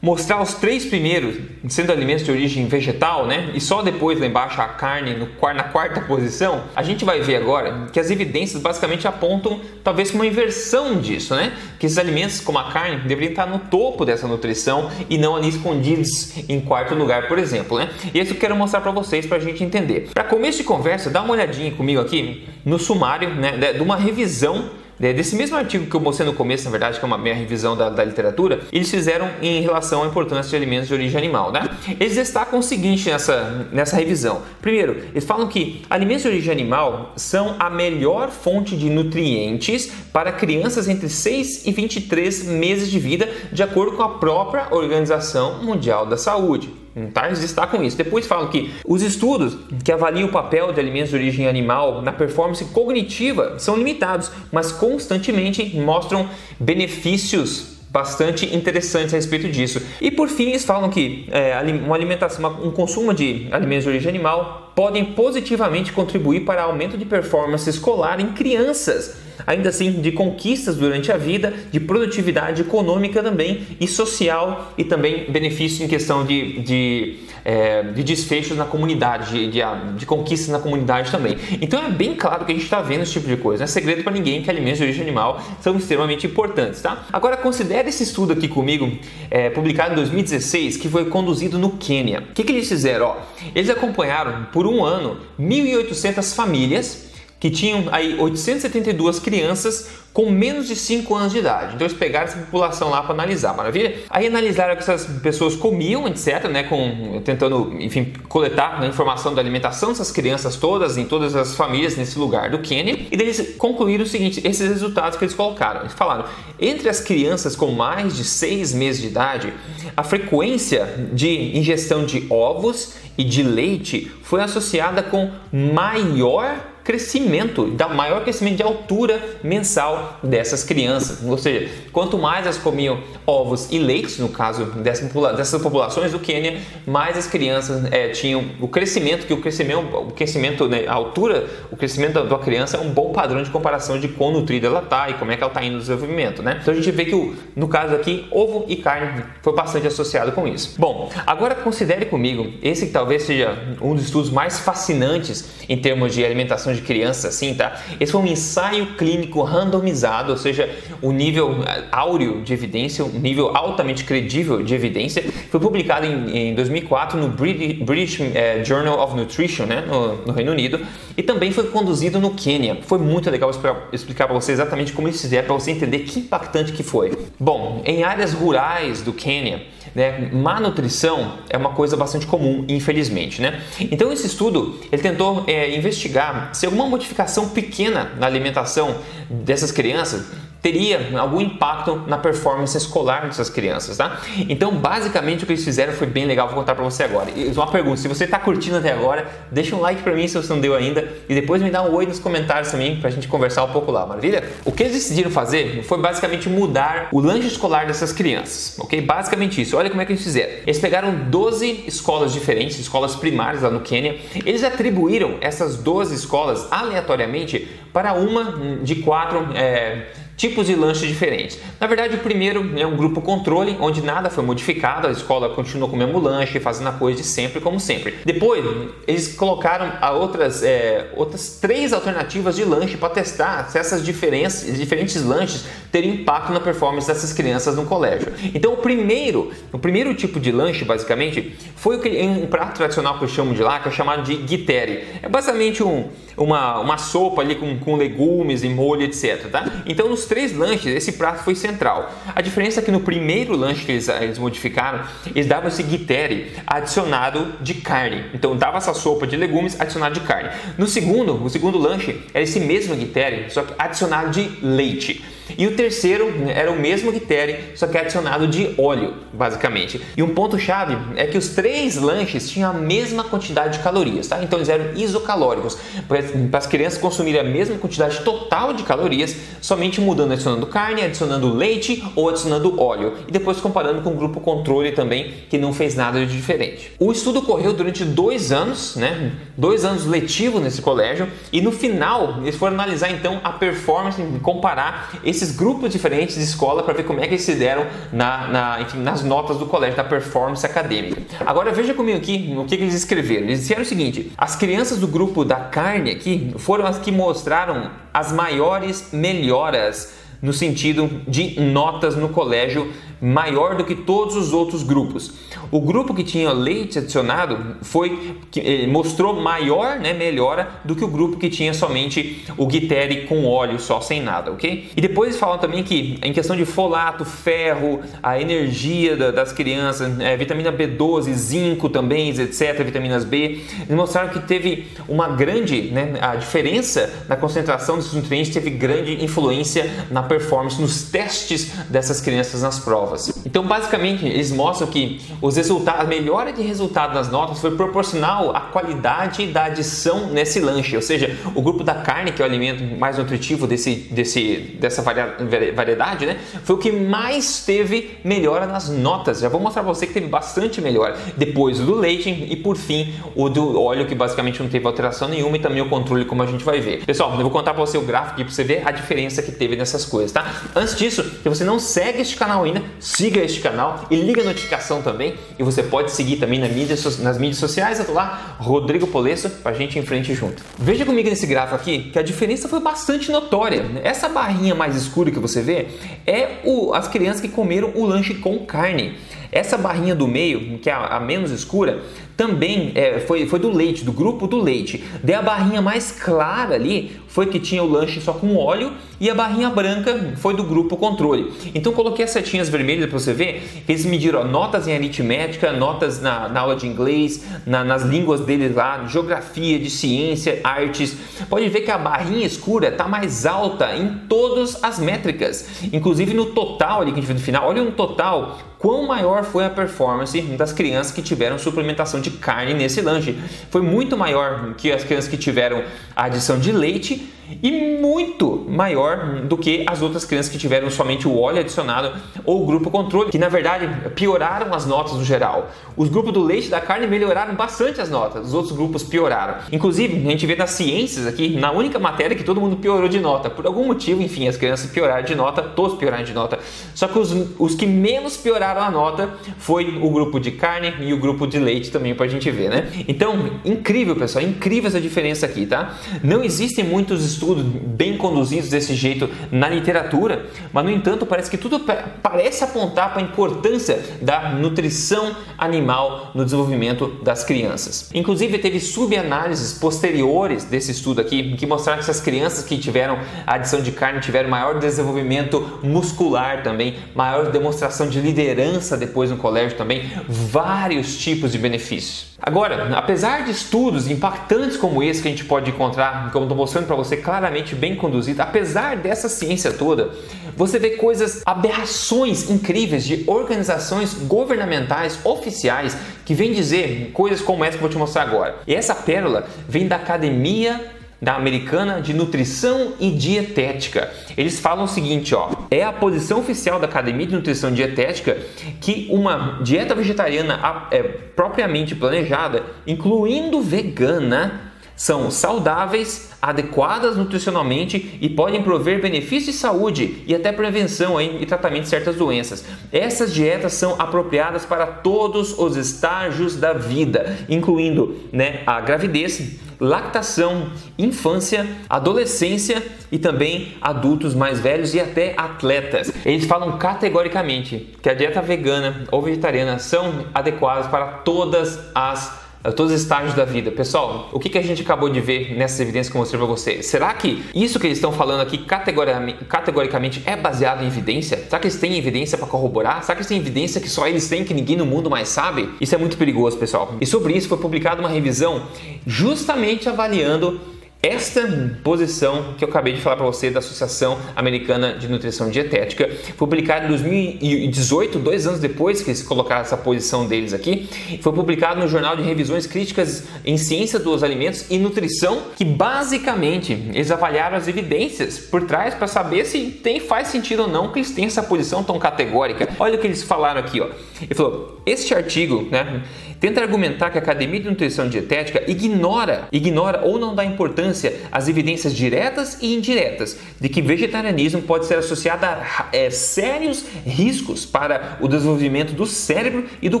mostrar 0.00 0.40
os 0.40 0.54
três 0.54 0.86
primeiros 0.86 1.36
sendo 1.68 1.90
alimentos 1.90 2.24
de 2.24 2.30
origem 2.30 2.66
vegetal, 2.66 3.26
né? 3.26 3.50
E 3.54 3.60
só 3.60 3.82
depois 3.82 4.18
lá 4.18 4.26
embaixo 4.26 4.60
a 4.60 4.66
carne 4.66 5.14
no, 5.14 5.28
na 5.54 5.64
quarta 5.64 6.00
posição, 6.00 6.64
a 6.74 6.82
gente 6.82 7.04
vai 7.04 7.20
ver 7.20 7.36
agora 7.36 7.88
que 7.92 7.98
as 7.98 8.10
evidências 8.10 8.62
basicamente 8.62 9.08
apontam 9.08 9.60
talvez 9.82 10.12
uma 10.14 10.26
inversão 10.26 11.00
disso, 11.00 11.34
né? 11.34 11.52
Que 11.78 11.86
esses 11.86 11.98
alimentos 11.98 12.40
como 12.40 12.58
a 12.58 12.70
carne 12.70 12.98
deveriam 13.08 13.30
estar 13.30 13.46
no 13.46 13.58
topo 13.58 14.04
dessa 14.04 14.26
nutrição 14.26 14.90
e 15.10 15.18
não 15.18 15.34
ali 15.34 15.48
escondidos 15.48 16.36
em 16.48 16.60
quarto 16.60 16.94
lugar, 16.94 17.26
por 17.26 17.38
exemplo, 17.38 17.78
né? 17.78 17.90
E 18.14 18.20
isso 18.20 18.34
eu 18.34 18.38
quero 18.38 18.54
mostrar 18.54 18.80
para 18.80 18.92
vocês 18.92 19.26
para 19.26 19.38
a 19.38 19.40
gente 19.40 19.64
entender. 19.64 20.10
Para 20.14 20.24
começo 20.24 20.58
de 20.58 20.64
conversa, 20.64 21.10
dá 21.10 21.22
uma 21.22 21.32
olhadinha 21.32 21.72
comigo 21.72 22.00
aqui 22.00 22.46
no 22.64 22.78
sumário, 22.78 23.34
né? 23.34 23.72
De 23.72 23.82
uma 23.82 23.96
revisão 23.96 24.70
desse 24.98 25.36
mesmo 25.36 25.56
artigo 25.56 25.86
que 25.86 25.94
eu 25.94 26.00
mostrei 26.00 26.28
no 26.28 26.34
começo, 26.34 26.64
na 26.64 26.70
verdade, 26.70 26.98
que 26.98 27.04
é 27.04 27.06
uma 27.06 27.18
minha 27.18 27.34
revisão 27.34 27.76
da, 27.76 27.88
da 27.88 28.04
literatura, 28.04 28.60
eles 28.72 28.90
fizeram 28.90 29.30
em 29.40 29.60
relação 29.60 30.02
à 30.02 30.06
importância 30.06 30.50
de 30.50 30.56
alimentos 30.56 30.88
de 30.88 30.94
origem 30.94 31.16
animal, 31.18 31.52
né? 31.52 31.68
Eles 32.00 32.16
destacam 32.16 32.58
o 32.58 32.62
seguinte 32.62 33.08
nessa, 33.08 33.68
nessa 33.72 33.96
revisão. 33.96 34.42
Primeiro, 34.60 34.96
eles 35.12 35.24
falam 35.24 35.46
que 35.46 35.82
alimentos 35.88 36.22
de 36.22 36.28
origem 36.28 36.52
animal 36.52 37.12
são 37.16 37.56
a 37.58 37.70
melhor 37.70 38.30
fonte 38.30 38.76
de 38.76 38.90
nutrientes 38.90 39.90
para 40.12 40.32
crianças 40.32 40.88
entre 40.88 41.08
6 41.08 41.66
e 41.66 41.72
23 41.72 42.44
meses 42.46 42.90
de 42.90 42.98
vida, 42.98 43.28
de 43.52 43.62
acordo 43.62 43.96
com 43.96 44.02
a 44.02 44.18
própria 44.18 44.66
Organização 44.70 45.62
Mundial 45.62 46.06
da 46.06 46.16
Saúde. 46.16 46.70
Tá? 47.06 47.26
Eles 47.26 47.40
destacam 47.40 47.82
isso. 47.82 47.96
Depois 47.96 48.26
falam 48.26 48.48
que 48.48 48.72
os 48.86 49.02
estudos 49.02 49.56
que 49.84 49.92
avaliam 49.92 50.28
o 50.28 50.32
papel 50.32 50.72
de 50.72 50.80
alimentos 50.80 51.10
de 51.10 51.16
origem 51.16 51.46
animal 51.46 52.02
na 52.02 52.12
performance 52.12 52.64
cognitiva 52.66 53.58
são 53.58 53.76
limitados, 53.76 54.30
mas 54.52 54.72
constantemente 54.72 55.76
mostram 55.76 56.28
benefícios 56.58 57.78
bastante 57.90 58.54
interessantes 58.54 59.14
a 59.14 59.16
respeito 59.16 59.48
disso. 59.48 59.80
E 60.00 60.10
por 60.10 60.28
fim, 60.28 60.50
eles 60.50 60.64
falam 60.64 60.90
que 60.90 61.26
é, 61.30 61.58
uma 61.84 61.94
alimentação, 61.94 62.60
um 62.62 62.70
consumo 62.70 63.14
de 63.14 63.48
alimentos 63.50 63.84
de 63.84 63.90
origem 63.90 64.08
animal 64.08 64.67
podem 64.78 65.06
positivamente 65.06 65.92
contribuir 65.92 66.44
para 66.44 66.62
aumento 66.62 66.96
de 66.96 67.04
performance 67.04 67.68
escolar 67.68 68.20
em 68.20 68.28
crianças 68.28 69.16
ainda 69.46 69.68
assim 69.68 69.92
de 69.92 70.12
conquistas 70.12 70.76
durante 70.76 71.12
a 71.12 71.16
vida, 71.16 71.54
de 71.70 71.80
produtividade 71.80 72.62
econômica 72.62 73.22
também 73.22 73.66
e 73.80 73.86
social 73.86 74.72
e 74.76 74.84
também 74.84 75.30
benefícios 75.30 75.80
em 75.80 75.88
questão 75.88 76.24
de, 76.24 76.60
de, 76.60 77.16
é, 77.44 77.82
de 77.82 78.02
desfechos 78.02 78.56
na 78.56 78.64
comunidade, 78.64 79.30
de, 79.30 79.50
de, 79.50 79.60
de, 79.96 80.06
conquistas 80.06 80.48
na 80.48 80.58
comunidade 80.58 81.10
também. 81.10 81.36
Então 81.60 81.82
é 81.82 81.90
bem 81.90 82.14
claro 82.14 82.44
que 82.44 82.52
a 82.52 82.54
gente 82.54 82.64
está 82.64 82.80
vendo 82.80 83.02
esse 83.02 83.12
tipo 83.12 83.26
de 83.26 83.36
coisa. 83.36 83.60
Não 83.60 83.64
é 83.64 83.68
segredo 83.68 84.02
para 84.02 84.12
ninguém 84.12 84.42
que 84.42 84.50
alimentos 84.50 84.78
de 84.78 84.84
origem 84.84 85.02
animal 85.02 85.42
são 85.60 85.76
extremamente 85.76 86.26
importantes, 86.26 86.80
tá? 86.82 87.06
Agora 87.12 87.36
considere 87.36 87.88
esse 87.88 88.02
estudo 88.02 88.32
aqui 88.32 88.48
comigo, 88.48 88.90
é, 89.30 89.50
publicado 89.50 89.92
em 89.92 89.96
2016, 89.96 90.76
que 90.76 90.88
foi 90.88 91.06
conduzido 91.06 91.58
no 91.58 91.70
Quênia. 91.70 92.20
O 92.30 92.34
que, 92.34 92.44
que 92.44 92.52
eles 92.52 92.68
fizeram? 92.68 93.06
Ó, 93.06 93.16
eles 93.54 93.70
acompanharam 93.70 94.46
por 94.52 94.66
um 94.68 94.84
ano 94.84 95.18
1.800 95.38 96.34
famílias 96.34 97.07
que 97.40 97.50
tinham 97.50 97.86
aí 97.92 98.18
872 98.18 99.18
crianças 99.20 99.88
com 100.12 100.30
menos 100.30 100.66
de 100.66 100.74
5 100.74 101.14
anos 101.14 101.32
de 101.32 101.38
idade. 101.38 101.74
Então 101.76 101.86
eles 101.86 101.96
pegaram 101.96 102.26
essa 102.26 102.38
população 102.38 102.90
lá 102.90 103.02
para 103.02 103.12
analisar, 103.12 103.54
maravilha? 103.54 103.98
Aí 104.10 104.26
analisaram 104.26 104.74
o 104.74 104.76
que 104.76 104.82
essas 104.82 105.06
pessoas 105.20 105.54
comiam, 105.54 106.08
etc, 106.08 106.48
né, 106.50 106.64
com 106.64 107.22
tentando, 107.24 107.72
enfim, 107.80 108.12
coletar 108.28 108.76
a 108.76 108.80
né, 108.80 108.88
informação 108.88 109.32
da 109.32 109.40
alimentação 109.40 109.90
dessas 109.90 110.10
crianças 110.10 110.56
todas 110.56 110.98
em 110.98 111.04
todas 111.04 111.36
as 111.36 111.54
famílias 111.54 111.96
nesse 111.96 112.18
lugar 112.18 112.50
do 112.50 112.58
Quênia, 112.58 112.94
e 112.94 113.14
eles 113.14 113.54
concluíram 113.56 114.04
o 114.04 114.08
seguinte, 114.08 114.40
esses 114.44 114.68
resultados 114.68 115.16
que 115.16 115.24
eles 115.24 115.34
colocaram. 115.34 115.82
Eles 115.82 115.92
falaram: 115.92 116.24
entre 116.58 116.88
as 116.88 117.00
crianças 117.00 117.54
com 117.54 117.70
mais 117.70 118.16
de 118.16 118.24
6 118.24 118.74
meses 118.74 119.00
de 119.00 119.06
idade, 119.06 119.52
a 119.96 120.02
frequência 120.02 121.08
de 121.12 121.56
ingestão 121.56 122.04
de 122.04 122.26
ovos 122.28 122.94
e 123.16 123.22
de 123.22 123.42
leite 123.44 124.10
foi 124.22 124.42
associada 124.42 125.02
com 125.02 125.30
maior 125.52 126.56
crescimento, 126.88 127.66
da 127.66 127.86
maior 127.86 128.22
crescimento 128.22 128.56
de 128.56 128.62
altura 128.62 129.20
mensal 129.42 130.18
dessas 130.22 130.64
crianças. 130.64 131.22
Ou 131.22 131.36
seja, 131.36 131.70
quanto 131.92 132.16
mais 132.16 132.46
elas 132.46 132.56
comiam 132.56 133.00
ovos 133.26 133.70
e 133.70 133.78
leites, 133.78 134.18
no 134.18 134.30
caso 134.30 134.64
dessas 134.64 135.60
populações 135.60 136.12
do 136.12 136.18
Quênia, 136.18 136.62
mais 136.86 137.18
as 137.18 137.26
crianças 137.26 137.84
é, 137.92 138.08
tinham 138.08 138.42
o 138.58 138.66
crescimento, 138.68 139.26
que 139.26 139.34
o 139.34 139.36
crescimento, 139.42 139.94
o 139.98 140.12
crescimento, 140.12 140.66
né, 140.66 140.86
a 140.88 140.94
altura, 140.94 141.46
o 141.70 141.76
crescimento 141.76 142.14
da, 142.14 142.22
da, 142.22 142.38
criança 142.38 142.78
é 142.78 142.80
um 142.80 142.88
bom 142.88 143.12
padrão 143.12 143.42
de 143.42 143.50
comparação 143.50 144.00
de 144.00 144.08
quão 144.08 144.32
nutrida 144.32 144.68
ela 144.68 144.80
está 144.80 145.10
e 145.10 145.14
como 145.14 145.30
é 145.30 145.36
que 145.36 145.42
ela 145.42 145.50
está 145.50 145.62
indo 145.62 145.74
no 145.74 145.80
desenvolvimento, 145.80 146.42
né? 146.42 146.58
Então 146.62 146.72
a 146.72 146.76
gente 146.76 146.90
vê 146.90 147.04
que 147.04 147.34
no 147.54 147.68
caso 147.68 147.94
aqui, 147.94 148.26
ovo 148.30 148.64
e 148.66 148.76
carne 148.76 149.24
foi 149.42 149.54
bastante 149.54 149.86
associado 149.86 150.32
com 150.32 150.48
isso. 150.48 150.74
Bom, 150.78 151.10
agora 151.26 151.54
considere 151.54 152.06
comigo, 152.06 152.50
esse 152.62 152.86
que 152.86 152.92
talvez 152.92 153.24
seja 153.24 153.58
um 153.78 153.94
dos 153.94 154.04
estudos 154.04 154.30
mais 154.30 154.58
fascinantes 154.60 155.50
em 155.68 155.76
termos 155.76 156.14
de 156.14 156.24
alimentação 156.24 156.77
de 156.78 156.86
crianças, 156.86 157.26
assim, 157.26 157.54
tá? 157.54 157.80
Esse 157.98 158.12
foi 158.12 158.20
um 158.20 158.26
ensaio 158.26 158.94
clínico 158.94 159.42
randomizado, 159.42 160.32
ou 160.32 160.38
seja, 160.38 160.68
o 161.02 161.08
um 161.08 161.12
nível 161.12 161.62
eh, 161.66 161.84
áureo 161.90 162.42
de 162.42 162.52
evidência, 162.52 163.04
um 163.04 163.18
nível 163.18 163.56
altamente 163.56 164.04
credível 164.04 164.62
de 164.62 164.74
evidência, 164.74 165.22
foi 165.50 165.60
publicado 165.60 166.06
em, 166.06 166.50
em 166.50 166.54
2004 166.54 167.18
no 167.18 167.28
British 167.28 168.20
eh, 168.20 168.62
Journal 168.64 168.98
of 169.00 169.14
Nutrition, 169.14 169.66
né, 169.66 169.84
no, 169.86 170.26
no, 170.26 170.32
Reino 170.32 170.52
Unido, 170.52 170.80
e 171.16 171.22
também 171.22 171.52
foi 171.52 171.64
conduzido 171.68 172.18
no 172.18 172.30
Quênia. 172.30 172.78
Foi 172.82 172.98
muito 172.98 173.30
legal 173.30 173.50
explicar 173.92 174.26
para 174.26 174.34
você 174.34 174.52
exatamente 174.52 174.92
como 174.92 175.08
eles 175.08 175.20
fizeram, 175.20 175.46
para 175.46 175.54
você 175.54 175.70
entender 175.70 176.00
que 176.00 176.20
impactante 176.20 176.72
que 176.72 176.82
foi. 176.82 177.16
Bom, 177.38 177.82
em 177.84 178.02
áreas 178.02 178.32
rurais 178.32 179.02
do 179.02 179.12
Quênia, 179.12 179.62
né, 179.98 180.30
má 180.32 180.60
nutrição 180.60 181.38
é 181.50 181.56
uma 181.56 181.70
coisa 181.70 181.96
bastante 181.96 182.24
comum, 182.24 182.64
infelizmente. 182.68 183.42
Né? 183.42 183.60
Então 183.80 184.12
esse 184.12 184.28
estudo 184.28 184.78
ele 184.92 185.02
tentou 185.02 185.42
é, 185.48 185.76
investigar 185.76 186.50
se 186.54 186.66
alguma 186.66 186.86
modificação 186.86 187.48
pequena 187.48 188.12
na 188.16 188.24
alimentação 188.24 188.98
dessas 189.28 189.72
crianças 189.72 190.26
teria 190.62 191.10
algum 191.18 191.40
impacto 191.40 192.02
na 192.06 192.18
performance 192.18 192.76
escolar 192.76 193.26
dessas 193.26 193.48
crianças, 193.48 193.96
tá? 193.96 194.20
Então, 194.48 194.72
basicamente 194.72 195.44
o 195.44 195.46
que 195.46 195.52
eles 195.52 195.64
fizeram 195.64 195.92
foi 195.92 196.06
bem 196.06 196.26
legal, 196.26 196.48
vou 196.48 196.56
contar 196.56 196.74
para 196.74 196.84
você 196.84 197.04
agora. 197.04 197.30
E 197.34 197.48
uma 197.48 197.70
pergunta, 197.70 197.96
se 197.96 198.08
você 198.08 198.24
está 198.24 198.38
curtindo 198.38 198.76
até 198.76 198.92
agora, 198.92 199.26
deixa 199.50 199.76
um 199.76 199.80
like 199.80 200.02
para 200.02 200.14
mim 200.14 200.26
se 200.26 200.36
você 200.36 200.52
não 200.52 200.60
deu 200.60 200.74
ainda 200.74 201.08
e 201.28 201.34
depois 201.34 201.62
me 201.62 201.70
dá 201.70 201.82
um 201.82 201.94
oi 201.94 202.06
nos 202.06 202.18
comentários 202.18 202.70
também 202.70 202.96
para 202.96 203.08
a 203.08 203.12
gente 203.12 203.28
conversar 203.28 203.64
um 203.64 203.72
pouco 203.72 203.90
lá, 203.90 204.06
maravilha? 204.06 204.44
O 204.64 204.72
que 204.72 204.82
eles 204.82 204.94
decidiram 204.94 205.30
fazer 205.30 205.82
foi 205.84 205.98
basicamente 205.98 206.48
mudar 206.48 207.08
o 207.12 207.20
lanche 207.20 207.46
escolar 207.46 207.86
dessas 207.86 208.12
crianças, 208.12 208.76
ok? 208.78 209.00
Basicamente 209.00 209.60
isso. 209.60 209.76
Olha 209.76 209.88
como 209.88 210.02
é 210.02 210.04
que 210.04 210.12
eles 210.12 210.22
fizeram. 210.22 210.52
Eles 210.62 210.78
pegaram 210.78 211.14
12 211.14 211.84
escolas 211.86 212.32
diferentes, 212.32 212.78
escolas 212.78 213.14
primárias 213.14 213.62
lá 213.62 213.70
no 213.70 213.80
Quênia, 213.80 214.16
eles 214.44 214.64
atribuíram 214.64 215.36
essas 215.40 215.76
12 215.76 216.14
escolas 216.14 216.66
aleatoriamente 216.70 217.68
para 217.92 218.12
uma 218.14 218.78
de 218.82 218.96
quatro 218.96 219.48
é, 219.54 220.06
tipos 220.38 220.66
de 220.66 220.74
lanches 220.76 221.06
diferentes. 221.06 221.58
Na 221.80 221.86
verdade, 221.86 222.14
o 222.14 222.18
primeiro 222.20 222.78
é 222.78 222.86
um 222.86 222.96
grupo 222.96 223.20
controle, 223.20 223.76
onde 223.80 224.00
nada 224.00 224.30
foi 224.30 224.44
modificado, 224.44 225.08
a 225.08 225.10
escola 225.10 225.50
continuou 225.50 225.90
com 225.90 225.96
o 225.96 225.98
mesmo 225.98 226.18
lanche, 226.18 226.60
fazendo 226.60 226.88
a 226.88 226.92
coisa 226.92 227.20
de 227.20 227.26
sempre, 227.26 227.60
como 227.60 227.80
sempre. 227.80 228.14
Depois, 228.24 228.64
eles 229.06 229.34
colocaram 229.34 229.92
a 230.00 230.12
outras, 230.12 230.62
é, 230.62 231.10
outras 231.16 231.58
três 231.60 231.92
alternativas 231.92 232.54
de 232.54 232.64
lanche 232.64 232.96
para 232.96 233.10
testar 233.10 233.68
se 233.68 233.78
essas 233.78 234.04
diferenças, 234.04 234.78
diferentes 234.78 235.22
lanches 235.24 235.64
teriam 235.90 236.14
impacto 236.14 236.52
na 236.52 236.60
performance 236.60 237.08
dessas 237.08 237.32
crianças 237.32 237.74
no 237.74 237.84
colégio. 237.84 238.32
Então, 238.54 238.74
o 238.74 238.76
primeiro, 238.76 239.50
o 239.72 239.78
primeiro 239.78 240.14
tipo 240.14 240.38
de 240.38 240.52
lanche, 240.52 240.84
basicamente, 240.84 241.56
foi 241.74 241.96
um 242.22 242.46
prato 242.46 242.76
tradicional 242.76 243.18
que 243.18 243.24
eu 243.24 243.28
chamo 243.28 243.54
de 243.54 243.62
lá, 243.62 243.80
que 243.80 243.88
é 243.88 243.92
chamado 243.92 244.22
de 244.22 244.36
guiteri. 244.36 245.04
É 245.22 245.28
basicamente 245.28 245.82
um, 245.82 246.08
uma, 246.36 246.78
uma 246.78 246.98
sopa 246.98 247.42
ali 247.42 247.56
com, 247.56 247.78
com 247.78 247.96
legumes 247.96 248.62
e 248.62 248.68
molho, 248.68 249.02
etc. 249.02 249.50
Tá? 249.50 249.82
Então, 249.86 250.08
nos 250.08 250.27
três 250.28 250.56
lanches, 250.56 250.94
esse 250.94 251.12
prato 251.12 251.42
foi 251.42 251.54
central. 251.54 252.12
A 252.34 252.40
diferença 252.40 252.80
é 252.80 252.82
que 252.82 252.90
no 252.90 253.00
primeiro 253.00 253.56
lanche 253.56 253.84
que 253.84 253.92
eles, 253.92 254.08
eles 254.08 254.38
modificaram, 254.38 255.02
eles 255.26 255.46
davam 255.46 255.68
esse 255.68 255.82
guiteri 255.82 256.52
adicionado 256.66 257.54
de 257.60 257.74
carne. 257.74 258.26
Então, 258.34 258.56
dava 258.56 258.78
essa 258.78 258.94
sopa 258.94 259.26
de 259.26 259.36
legumes 259.36 259.80
adicionado 259.80 260.14
de 260.14 260.20
carne. 260.20 260.50
No 260.76 260.86
segundo, 260.86 261.42
o 261.42 261.48
segundo 261.48 261.78
lanche 261.78 262.20
era 262.32 262.44
esse 262.44 262.60
mesmo 262.60 262.94
guiteri, 262.94 263.50
só 263.50 263.62
que 263.62 263.74
adicionado 263.78 264.30
de 264.30 264.48
leite. 264.62 265.24
E 265.56 265.66
o 265.66 265.76
terceiro 265.76 266.32
era 266.48 266.70
o 266.70 266.78
mesmo 266.78 267.12
guiteri, 267.12 267.72
só 267.74 267.86
que 267.86 267.96
adicionado 267.96 268.46
de 268.46 268.74
óleo, 268.76 269.14
basicamente. 269.32 270.00
E 270.16 270.22
um 270.22 270.34
ponto 270.34 270.58
chave 270.58 270.96
é 271.16 271.26
que 271.26 271.38
os 271.38 271.48
três 271.50 271.96
lanches 271.96 272.50
tinham 272.50 272.70
a 272.70 272.74
mesma 272.74 273.24
quantidade 273.24 273.78
de 273.78 273.84
calorias, 273.84 274.28
tá? 274.28 274.42
Então 274.42 274.58
eles 274.58 274.68
eram 274.68 274.94
isocalóricos, 274.94 275.78
para 276.06 276.58
as 276.58 276.66
crianças 276.66 276.98
consumirem 276.98 277.40
a 277.40 277.44
mesma 277.44 277.76
quantidade 277.78 278.20
total 278.20 278.72
de 278.72 278.82
calorias, 278.82 279.36
somente 279.60 280.00
mudando, 280.00 280.32
adicionando 280.32 280.66
carne, 280.66 281.02
adicionando 281.02 281.52
leite 281.52 282.04
ou 282.14 282.28
adicionando 282.28 282.80
óleo. 282.80 283.14
E 283.26 283.32
depois 283.32 283.60
comparando 283.60 284.02
com 284.02 284.10
o 284.10 284.14
grupo 284.14 284.40
controle 284.40 284.92
também, 284.92 285.34
que 285.48 285.58
não 285.58 285.72
fez 285.72 285.94
nada 285.94 286.24
de 286.24 286.36
diferente. 286.36 286.92
O 286.98 287.12
estudo 287.12 287.40
ocorreu 287.40 287.72
durante 287.72 288.04
dois 288.04 288.52
anos, 288.52 288.96
né? 288.96 289.32
Dois 289.56 289.84
anos 289.84 290.06
letivos 290.06 290.62
nesse 290.62 290.80
colégio, 290.80 291.28
e 291.52 291.60
no 291.60 291.72
final 291.72 292.38
eles 292.42 292.56
foram 292.56 292.74
analisar 292.74 293.10
então 293.10 293.40
a 293.42 293.52
performance, 293.52 294.22
comparar 294.42 295.18
esse 295.24 295.37
esses 295.38 295.56
grupos 295.56 295.90
diferentes 295.90 296.36
de 296.36 296.42
escola 296.42 296.82
para 296.82 296.94
ver 296.94 297.04
como 297.04 297.20
é 297.20 297.26
que 297.26 297.34
eles 297.34 297.42
se 297.42 297.54
deram 297.54 297.86
na, 298.12 298.48
na, 298.48 298.80
enfim, 298.80 298.98
nas 298.98 299.22
notas 299.22 299.56
do 299.56 299.66
colégio, 299.66 299.96
da 299.96 300.04
performance 300.04 300.64
acadêmica. 300.66 301.22
Agora 301.46 301.72
veja 301.72 301.94
comigo 301.94 302.18
aqui 302.18 302.54
o 302.56 302.64
que, 302.64 302.76
que 302.76 302.82
eles 302.82 302.94
escreveram. 302.94 303.46
Eles 303.46 303.60
disseram 303.60 303.82
o 303.82 303.86
seguinte: 303.86 304.32
as 304.36 304.56
crianças 304.56 304.98
do 304.98 305.06
grupo 305.06 305.44
da 305.44 305.56
carne 305.56 306.10
aqui 306.10 306.52
foram 306.58 306.86
as 306.86 306.98
que 306.98 307.12
mostraram 307.12 307.90
as 308.12 308.32
maiores 308.32 309.10
melhoras 309.12 310.12
no 310.40 310.52
sentido 310.52 311.22
de 311.26 311.60
notas 311.60 312.16
no 312.16 312.28
colégio 312.28 312.92
maior 313.20 313.76
do 313.76 313.84
que 313.84 313.94
todos 313.94 314.36
os 314.36 314.52
outros 314.52 314.82
grupos. 314.82 315.32
O 315.70 315.80
grupo 315.80 316.14
que 316.14 316.22
tinha 316.22 316.52
leite 316.52 316.98
adicionado 316.98 317.76
foi 317.82 318.36
que 318.50 318.60
eh, 318.60 318.86
mostrou 318.86 319.34
maior, 319.34 319.98
né, 319.98 320.12
melhora 320.12 320.68
do 320.84 320.94
que 320.94 321.04
o 321.04 321.08
grupo 321.08 321.36
que 321.36 321.50
tinha 321.50 321.74
somente 321.74 322.44
o 322.56 322.66
guiteri 322.66 323.26
com 323.26 323.44
óleo 323.44 323.78
só 323.78 324.00
sem 324.00 324.22
nada, 324.22 324.52
ok? 324.52 324.90
E 324.96 325.00
depois 325.00 325.36
falam 325.36 325.58
também 325.58 325.82
que 325.82 326.18
em 326.22 326.32
questão 326.32 326.56
de 326.56 326.64
folato, 326.64 327.24
ferro, 327.24 328.00
a 328.22 328.40
energia 328.40 329.16
da, 329.16 329.30
das 329.30 329.52
crianças, 329.52 330.18
é, 330.20 330.36
vitamina 330.36 330.72
B12, 330.72 331.32
zinco 331.32 331.88
também, 331.88 332.30
etc, 332.30 332.82
vitaminas 332.84 333.24
B, 333.24 333.60
eles 333.80 333.88
mostraram 333.90 334.30
que 334.30 334.40
teve 334.40 334.86
uma 335.08 335.28
grande, 335.28 335.82
né, 335.90 336.14
a 336.20 336.36
diferença 336.36 337.12
na 337.28 337.36
concentração 337.36 337.96
desses 337.96 338.14
nutrientes 338.14 338.54
teve 338.54 338.70
grande 338.70 339.22
influência 339.22 339.90
na 340.10 340.22
performance 340.28 340.80
nos 340.80 341.02
testes 341.02 341.70
dessas 341.88 342.20
crianças 342.20 342.62
nas 342.62 342.78
provas 342.78 343.32
Então, 343.44 343.64
basicamente, 343.64 344.26
eles 344.26 344.50
mostram 344.50 344.88
que 344.88 345.20
os 345.40 345.56
resultados, 345.56 346.00
a 346.00 346.04
melhora 346.04 346.52
de 346.52 346.62
resultado 346.62 347.14
nas 347.14 347.30
notas 347.30 347.60
foi 347.60 347.76
proporcional 347.76 348.54
à 348.54 348.60
qualidade 348.60 349.46
da 349.46 349.64
adição 349.64 350.28
nesse 350.28 350.60
lanche, 350.60 350.96
ou 350.96 351.02
seja, 351.02 351.36
o 351.54 351.62
grupo 351.62 351.82
da 351.84 351.94
carne, 351.94 352.32
que 352.32 352.42
é 352.42 352.44
o 352.44 352.48
alimento 352.48 352.82
mais 352.98 353.18
nutritivo 353.18 353.66
desse, 353.66 353.94
desse, 354.10 354.76
dessa 354.80 355.02
variedade, 355.02 356.26
né, 356.26 356.38
foi 356.64 356.76
o 356.76 356.78
que 356.78 356.92
mais 356.92 357.64
teve 357.64 358.18
melhora 358.24 358.66
nas 358.66 358.88
notas. 358.88 359.40
Já 359.40 359.48
vou 359.48 359.60
mostrar 359.60 359.82
para 359.82 359.92
você 359.92 360.06
que 360.06 360.12
teve 360.12 360.26
bastante 360.26 360.80
melhora. 360.80 361.16
Depois 361.36 361.80
o 361.80 361.84
do 361.84 361.94
leite 361.94 362.28
e, 362.28 362.56
por 362.56 362.76
fim, 362.76 363.14
o 363.34 363.48
do 363.48 363.80
óleo, 363.80 364.06
que 364.06 364.14
basicamente 364.14 364.62
não 364.62 364.68
teve 364.68 364.86
alteração 364.86 365.28
nenhuma 365.28 365.56
e 365.56 365.60
também 365.60 365.80
o 365.80 365.88
controle, 365.88 366.24
como 366.24 366.42
a 366.42 366.46
gente 366.46 366.64
vai 366.64 366.80
ver. 366.80 367.04
Pessoal, 367.04 367.32
eu 367.32 367.38
vou 367.38 367.50
contar 367.50 367.74
para 367.74 367.84
você 367.84 367.96
o 367.96 368.02
gráfico 368.02 368.34
aqui 368.34 368.44
para 368.44 368.52
você 368.52 368.64
ver 368.64 368.82
a 368.86 368.90
diferença 368.90 369.42
que 369.42 369.52
teve 369.52 369.76
nessas 369.76 370.04
coisas, 370.04 370.32
tá? 370.32 370.46
Antes 370.74 370.96
disso, 370.96 371.22
se 371.22 371.48
você 371.48 371.64
não 371.64 371.78
segue 371.78 372.20
este 372.20 372.36
canal 372.36 372.64
ainda, 372.64 372.82
siga 373.28 373.42
este 373.42 373.60
canal 373.60 374.06
e 374.10 374.16
liga 374.16 374.40
a 374.40 374.44
notificação 374.44 375.02
também. 375.02 375.34
E 375.58 375.62
você 375.62 375.82
pode 375.82 376.12
seguir 376.12 376.36
também 376.36 376.58
nas 376.58 376.72
mídias, 376.72 377.18
nas 377.18 377.38
mídias 377.38 377.58
sociais, 377.58 377.98
eu 377.98 378.06
tô 378.06 378.12
lá, 378.12 378.56
Rodrigo 378.58 379.06
Polesso, 379.06 379.50
pra 379.50 379.72
gente 379.72 379.96
ir 379.96 380.02
em 380.02 380.06
frente 380.06 380.34
junto. 380.34 380.62
Veja 380.78 381.04
comigo 381.04 381.28
nesse 381.28 381.46
gráfico 381.46 381.76
aqui 381.76 382.10
que 382.10 382.18
a 382.18 382.22
diferença 382.22 382.68
foi 382.68 382.80
bastante 382.80 383.30
notória. 383.30 383.84
Essa 384.02 384.28
barrinha 384.28 384.74
mais 384.74 384.96
escura 384.96 385.30
que 385.30 385.38
você 385.38 385.60
vê 385.60 385.88
é 386.26 386.60
o, 386.64 386.94
as 386.94 387.06
crianças 387.06 387.42
que 387.42 387.48
comeram 387.48 387.92
o 387.94 388.06
lanche 388.06 388.34
com 388.34 388.64
carne. 388.64 389.16
Essa 389.52 389.76
barrinha 389.76 390.14
do 390.14 390.26
meio, 390.26 390.78
que 390.78 390.88
é 390.88 390.92
a, 390.92 391.16
a 391.16 391.20
menos 391.20 391.50
escura, 391.50 392.02
também 392.38 392.92
é, 392.94 393.18
foi, 393.18 393.48
foi 393.48 393.58
do 393.58 393.68
leite, 393.68 394.04
do 394.04 394.12
grupo 394.12 394.46
do 394.46 394.62
leite. 394.62 395.02
Daí 395.24 395.34
a 395.34 395.42
barrinha 395.42 395.82
mais 395.82 396.12
clara 396.12 396.76
ali 396.76 397.20
foi 397.26 397.46
que 397.46 397.58
tinha 397.58 397.82
o 397.82 397.90
lanche 397.90 398.20
só 398.20 398.32
com 398.32 398.56
óleo 398.56 398.92
e 399.20 399.28
a 399.28 399.34
barrinha 399.34 399.68
branca 399.68 400.34
foi 400.36 400.54
do 400.54 400.62
grupo 400.62 400.96
controle. 400.96 401.52
Então 401.74 401.92
coloquei 401.92 402.24
as 402.24 402.30
setinhas 402.30 402.68
vermelhas 402.68 403.10
para 403.10 403.18
você 403.18 403.32
ver 403.32 403.82
eles 403.88 404.06
mediram 404.06 404.42
ó, 404.42 404.44
notas 404.44 404.86
em 404.86 404.94
aritmética, 404.94 405.72
notas 405.72 406.22
na, 406.22 406.48
na 406.48 406.60
aula 406.60 406.76
de 406.76 406.86
inglês, 406.86 407.44
na, 407.66 407.82
nas 407.82 408.04
línguas 408.04 408.40
deles 408.42 408.72
lá, 408.72 409.04
geografia, 409.08 409.76
de 409.76 409.90
ciência, 409.90 410.60
artes. 410.62 411.16
Pode 411.50 411.68
ver 411.68 411.80
que 411.80 411.90
a 411.90 411.98
barrinha 411.98 412.46
escura 412.46 412.88
está 412.88 413.08
mais 413.08 413.46
alta 413.46 413.96
em 413.96 414.14
todas 414.28 414.82
as 414.84 415.00
métricas, 415.00 415.68
inclusive 415.92 416.32
no 416.34 416.46
total 416.46 417.00
ali 417.00 417.10
que 417.10 417.18
a 417.18 417.20
gente 417.20 417.26
viu 417.26 417.34
no 417.34 417.42
final. 417.42 417.68
Olha 417.68 417.82
no 417.82 417.90
total 417.90 418.58
quão 418.78 419.06
maior 419.06 419.44
foi 419.44 419.64
a 419.64 419.70
performance 419.70 420.40
das 420.40 420.72
crianças 420.72 421.12
que 421.12 421.20
tiveram 421.20 421.58
suplementação 421.58 422.20
de 422.20 422.27
de 422.28 422.36
carne 422.36 422.74
nesse 422.74 423.00
lanche. 423.00 423.36
Foi 423.70 423.82
muito 423.82 424.16
maior 424.16 424.74
que 424.74 424.92
as 424.92 425.04
crianças 425.04 425.28
que 425.28 425.36
tiveram 425.36 425.82
a 426.14 426.24
adição 426.24 426.58
de 426.58 426.72
leite 426.72 427.32
e 427.62 427.98
muito 428.00 428.66
maior 428.68 429.42
do 429.42 429.56
que 429.56 429.84
as 429.86 430.02
outras 430.02 430.24
crianças 430.24 430.50
que 430.50 430.58
tiveram 430.58 430.90
somente 430.90 431.26
o 431.26 431.38
óleo 431.38 431.60
adicionado 431.60 432.12
ou 432.44 432.62
o 432.62 432.66
grupo 432.66 432.90
controle, 432.90 433.30
que 433.30 433.38
na 433.38 433.48
verdade 433.48 433.88
pioraram 434.14 434.72
as 434.74 434.86
notas 434.86 435.14
no 435.14 435.24
geral. 435.24 435.70
Os 435.96 436.08
grupos 436.08 436.32
do 436.32 436.42
leite 436.42 436.66
e 436.66 436.70
da 436.70 436.80
carne 436.80 437.06
melhoraram 437.06 437.54
bastante 437.54 438.00
as 438.00 438.10
notas, 438.10 438.48
os 438.48 438.54
outros 438.54 438.76
grupos 438.76 439.02
pioraram. 439.02 439.56
Inclusive, 439.72 440.16
a 440.16 440.30
gente 440.30 440.46
vê 440.46 440.56
nas 440.56 440.70
ciências 440.70 441.26
aqui, 441.26 441.56
na 441.58 441.72
única 441.72 441.98
matéria 441.98 442.36
que 442.36 442.44
todo 442.44 442.60
mundo 442.60 442.76
piorou 442.76 443.08
de 443.08 443.20
nota. 443.20 443.50
Por 443.50 443.66
algum 443.66 443.84
motivo, 443.84 444.22
enfim, 444.22 444.46
as 444.48 444.56
crianças 444.56 444.90
pioraram 444.90 445.24
de 445.24 445.34
nota, 445.34 445.62
todos 445.62 445.98
pioraram 445.98 446.24
de 446.24 446.32
nota. 446.32 446.58
Só 446.94 447.08
que 447.08 447.18
os, 447.18 447.34
os 447.58 447.74
que 447.74 447.86
menos 447.86 448.36
pioraram 448.36 448.82
a 448.82 448.90
nota 448.90 449.30
foi 449.58 449.98
o 450.00 450.10
grupo 450.10 450.38
de 450.38 450.52
carne 450.52 450.94
e 451.00 451.12
o 451.12 451.18
grupo 451.18 451.46
de 451.46 451.58
leite 451.58 451.90
também 451.90 452.14
pra 452.14 452.26
gente 452.26 452.50
ver, 452.50 452.68
né? 452.68 452.88
Então, 453.08 453.50
incrível, 453.64 454.14
pessoal, 454.16 454.44
incrível 454.44 454.88
essa 454.88 455.00
diferença 455.00 455.46
aqui, 455.46 455.66
tá? 455.66 455.96
Não 456.22 456.44
existem 456.44 456.84
muitos 456.84 457.37
estudos 457.38 457.64
bem 457.64 458.16
conduzidos 458.16 458.68
desse 458.68 458.94
jeito 458.94 459.30
na 459.50 459.68
literatura, 459.68 460.46
mas 460.72 460.84
no 460.84 460.90
entanto 460.90 461.24
parece 461.24 461.50
que 461.50 461.56
tudo 461.56 461.80
parece 462.22 462.64
apontar 462.64 463.10
para 463.10 463.20
a 463.20 463.24
importância 463.24 464.02
da 464.20 464.50
nutrição 464.50 465.34
animal 465.56 466.32
no 466.34 466.44
desenvolvimento 466.44 467.06
das 467.22 467.44
crianças. 467.44 468.10
Inclusive 468.12 468.58
teve 468.58 468.80
subanálises 468.80 469.72
posteriores 469.78 470.64
desse 470.64 470.90
estudo 470.90 471.20
aqui 471.20 471.56
que 471.56 471.66
mostraram 471.66 471.98
que 471.98 472.10
essas 472.10 472.20
crianças 472.20 472.64
que 472.64 472.76
tiveram 472.76 473.18
adição 473.46 473.80
de 473.80 473.92
carne 473.92 474.20
tiveram 474.20 474.50
maior 474.50 474.78
desenvolvimento 474.78 475.80
muscular 475.82 476.62
também, 476.62 476.96
maior 477.14 477.50
demonstração 477.50 478.08
de 478.08 478.20
liderança 478.20 478.96
depois 478.96 479.30
no 479.30 479.36
colégio 479.36 479.76
também, 479.76 480.10
vários 480.28 481.16
tipos 481.16 481.52
de 481.52 481.58
benefícios. 481.58 482.28
Agora, 482.40 482.96
apesar 482.96 483.44
de 483.44 483.50
estudos 483.50 484.08
impactantes 484.08 484.76
como 484.76 485.02
esse 485.02 485.20
que 485.20 485.28
a 485.28 485.30
gente 485.30 485.44
pode 485.44 485.70
encontrar, 485.70 486.30
como 486.32 486.44
estou 486.44 486.56
mostrando 486.56 486.86
para 486.86 486.94
você 486.94 487.16
claramente 487.28 487.74
bem 487.74 487.94
conduzido, 487.94 488.40
apesar 488.40 488.96
dessa 488.96 489.28
ciência 489.28 489.70
toda, 489.70 490.12
você 490.56 490.78
vê 490.78 490.92
coisas, 490.92 491.42
aberrações 491.44 492.48
incríveis 492.48 493.04
de 493.04 493.22
organizações 493.26 494.14
governamentais 494.14 495.18
oficiais 495.24 495.94
que 496.24 496.32
vêm 496.32 496.54
dizer 496.54 497.10
coisas 497.12 497.42
como 497.42 497.62
essa 497.62 497.72
que 497.72 497.84
eu 497.84 497.86
vou 497.86 497.90
te 497.90 497.98
mostrar 497.98 498.22
agora. 498.22 498.56
E 498.66 498.74
essa 498.74 498.94
pérola 498.94 499.46
vem 499.68 499.86
da 499.86 499.96
Academia 499.96 500.92
da 501.20 501.34
Americana 501.34 502.00
de 502.00 502.14
Nutrição 502.14 502.94
e 502.98 503.10
Dietética. 503.10 504.10
Eles 504.34 504.58
falam 504.58 504.84
o 504.84 504.88
seguinte, 504.88 505.34
ó, 505.34 505.50
é 505.70 505.84
a 505.84 505.92
posição 505.92 506.38
oficial 506.38 506.80
da 506.80 506.86
Academia 506.86 507.26
de 507.26 507.34
Nutrição 507.34 507.68
e 507.68 507.74
Dietética 507.74 508.38
que 508.80 509.06
uma 509.10 509.60
dieta 509.62 509.94
vegetariana 509.94 510.88
é, 510.90 511.02
propriamente 511.02 511.94
planejada, 511.94 512.62
incluindo 512.86 513.60
vegana, 513.60 514.62
são 514.96 515.30
saudáveis, 515.30 516.27
adequadas 516.40 517.16
nutricionalmente 517.16 518.18
e 518.20 518.28
podem 518.28 518.62
prover 518.62 519.00
benefícios 519.00 519.54
de 519.54 519.60
saúde 519.60 520.22
e 520.26 520.34
até 520.34 520.52
prevenção 520.52 521.20
hein, 521.20 521.38
e 521.40 521.46
tratamento 521.46 521.84
de 521.84 521.88
certas 521.88 522.16
doenças. 522.16 522.64
Essas 522.92 523.32
dietas 523.34 523.72
são 523.72 523.96
apropriadas 523.98 524.64
para 524.64 524.86
todos 524.86 525.58
os 525.58 525.76
estágios 525.76 526.56
da 526.56 526.72
vida, 526.72 527.36
incluindo 527.48 528.16
né, 528.32 528.62
a 528.66 528.80
gravidez, 528.80 529.58
lactação, 529.80 530.70
infância, 530.98 531.66
adolescência 531.88 532.82
e 533.10 533.18
também 533.18 533.76
adultos 533.80 534.34
mais 534.34 534.60
velhos 534.60 534.94
e 534.94 535.00
até 535.00 535.34
atletas. 535.36 536.12
Eles 536.24 536.46
falam 536.46 536.78
categoricamente 536.78 537.94
que 538.02 538.08
a 538.08 538.14
dieta 538.14 538.42
vegana 538.42 539.04
ou 539.10 539.22
vegetariana 539.22 539.78
são 539.78 540.26
adequadas 540.34 540.86
para 540.88 541.06
todas 541.06 541.78
as 541.94 542.37
todos 542.74 542.92
os 542.92 543.00
estágios 543.00 543.34
da 543.34 543.44
vida. 543.44 543.70
Pessoal, 543.70 544.28
o 544.32 544.38
que, 544.38 544.48
que 544.48 544.58
a 544.58 544.62
gente 544.62 544.82
acabou 544.82 545.08
de 545.08 545.20
ver 545.20 545.54
nessas 545.56 545.80
evidências 545.80 546.10
que 546.10 546.16
eu 546.16 546.20
mostrei 546.20 546.38
para 546.38 546.48
vocês? 546.48 546.86
Será 546.86 547.12
que 547.14 547.44
isso 547.54 547.78
que 547.78 547.86
eles 547.86 547.98
estão 547.98 548.12
falando 548.12 548.40
aqui 548.40 548.58
categoricamente 548.58 550.22
é 550.26 550.36
baseado 550.36 550.82
em 550.82 550.86
evidência? 550.86 551.38
Será 551.38 551.58
que 551.58 551.66
eles 551.66 551.78
têm 551.78 551.96
evidência 551.96 552.36
para 552.36 552.46
corroborar? 552.46 553.02
Será 553.02 553.14
que 553.14 553.20
eles 553.20 553.28
têm 553.28 553.38
evidência 553.38 553.80
que 553.80 553.88
só 553.88 554.06
eles 554.06 554.28
têm, 554.28 554.44
que 554.44 554.54
ninguém 554.54 554.76
no 554.76 554.86
mundo 554.86 555.08
mais 555.08 555.28
sabe? 555.28 555.68
Isso 555.80 555.94
é 555.94 555.98
muito 555.98 556.16
perigoso, 556.16 556.56
pessoal. 556.56 556.94
E 557.00 557.06
sobre 557.06 557.32
isso 557.34 557.48
foi 557.48 557.58
publicada 557.58 558.00
uma 558.00 558.08
revisão 558.08 558.66
justamente 559.06 559.88
avaliando 559.88 560.60
esta 561.00 561.46
posição 561.84 562.54
que 562.58 562.64
eu 562.64 562.68
acabei 562.68 562.92
de 562.92 563.00
falar 563.00 563.14
para 563.14 563.26
você 563.26 563.50
da 563.50 563.60
Associação 563.60 564.18
Americana 564.34 564.94
de 564.94 565.06
Nutrição 565.06 565.48
Dietética, 565.48 566.10
publicada 566.36 566.86
em 566.86 566.88
2018, 566.88 568.18
dois 568.18 568.48
anos 568.48 568.58
depois 568.58 569.00
que 569.00 569.10
eles 569.10 569.22
colocaram 569.22 569.60
essa 569.60 569.76
posição 569.76 570.26
deles 570.26 570.52
aqui, 570.52 570.88
foi 571.22 571.32
publicado 571.32 571.78
no 571.78 571.86
Jornal 571.86 572.16
de 572.16 572.22
Revisões 572.22 572.66
Críticas 572.66 573.28
em 573.44 573.56
Ciência 573.56 574.00
dos 574.00 574.24
Alimentos 574.24 574.66
e 574.68 574.76
Nutrição, 574.76 575.42
que 575.56 575.64
basicamente 575.64 576.72
eles 576.72 577.12
avaliaram 577.12 577.56
as 577.56 577.68
evidências 577.68 578.38
por 578.38 578.64
trás 578.64 578.92
para 578.92 579.06
saber 579.06 579.44
se 579.44 579.66
tem 579.66 580.00
faz 580.00 580.28
sentido 580.28 580.62
ou 580.62 580.68
não 580.68 580.90
que 580.90 580.98
eles 580.98 581.12
têm 581.12 581.26
essa 581.26 581.44
posição 581.44 581.84
tão 581.84 581.96
categórica. 582.00 582.68
Olha 582.76 582.96
o 582.96 582.98
que 582.98 583.06
eles 583.06 583.22
falaram 583.22 583.60
aqui, 583.60 583.80
ó. 583.80 583.88
Ele 584.20 584.34
falou: 584.34 584.80
este 584.84 585.14
artigo, 585.14 585.68
né? 585.70 586.02
tenta 586.40 586.60
argumentar 586.60 587.10
que 587.10 587.18
a 587.18 587.20
Academia 587.20 587.60
de 587.60 587.68
Nutrição 587.68 588.08
Dietética 588.08 588.62
ignora, 588.70 589.48
ignora 589.50 590.02
ou 590.04 590.18
não 590.18 590.34
dá 590.34 590.44
importância 590.44 590.87
às 591.30 591.48
evidências 591.48 591.94
diretas 591.94 592.58
e 592.60 592.74
indiretas 592.74 593.36
de 593.60 593.68
que 593.68 593.82
vegetarianismo 593.82 594.62
pode 594.62 594.86
ser 594.86 594.98
associado 594.98 595.44
a 595.44 595.88
é, 595.92 596.10
sérios 596.10 596.84
riscos 597.04 597.64
para 597.64 598.18
o 598.20 598.28
desenvolvimento 598.28 598.92
do 598.92 599.06
cérebro 599.06 599.66
e 599.80 599.88
do 599.88 600.00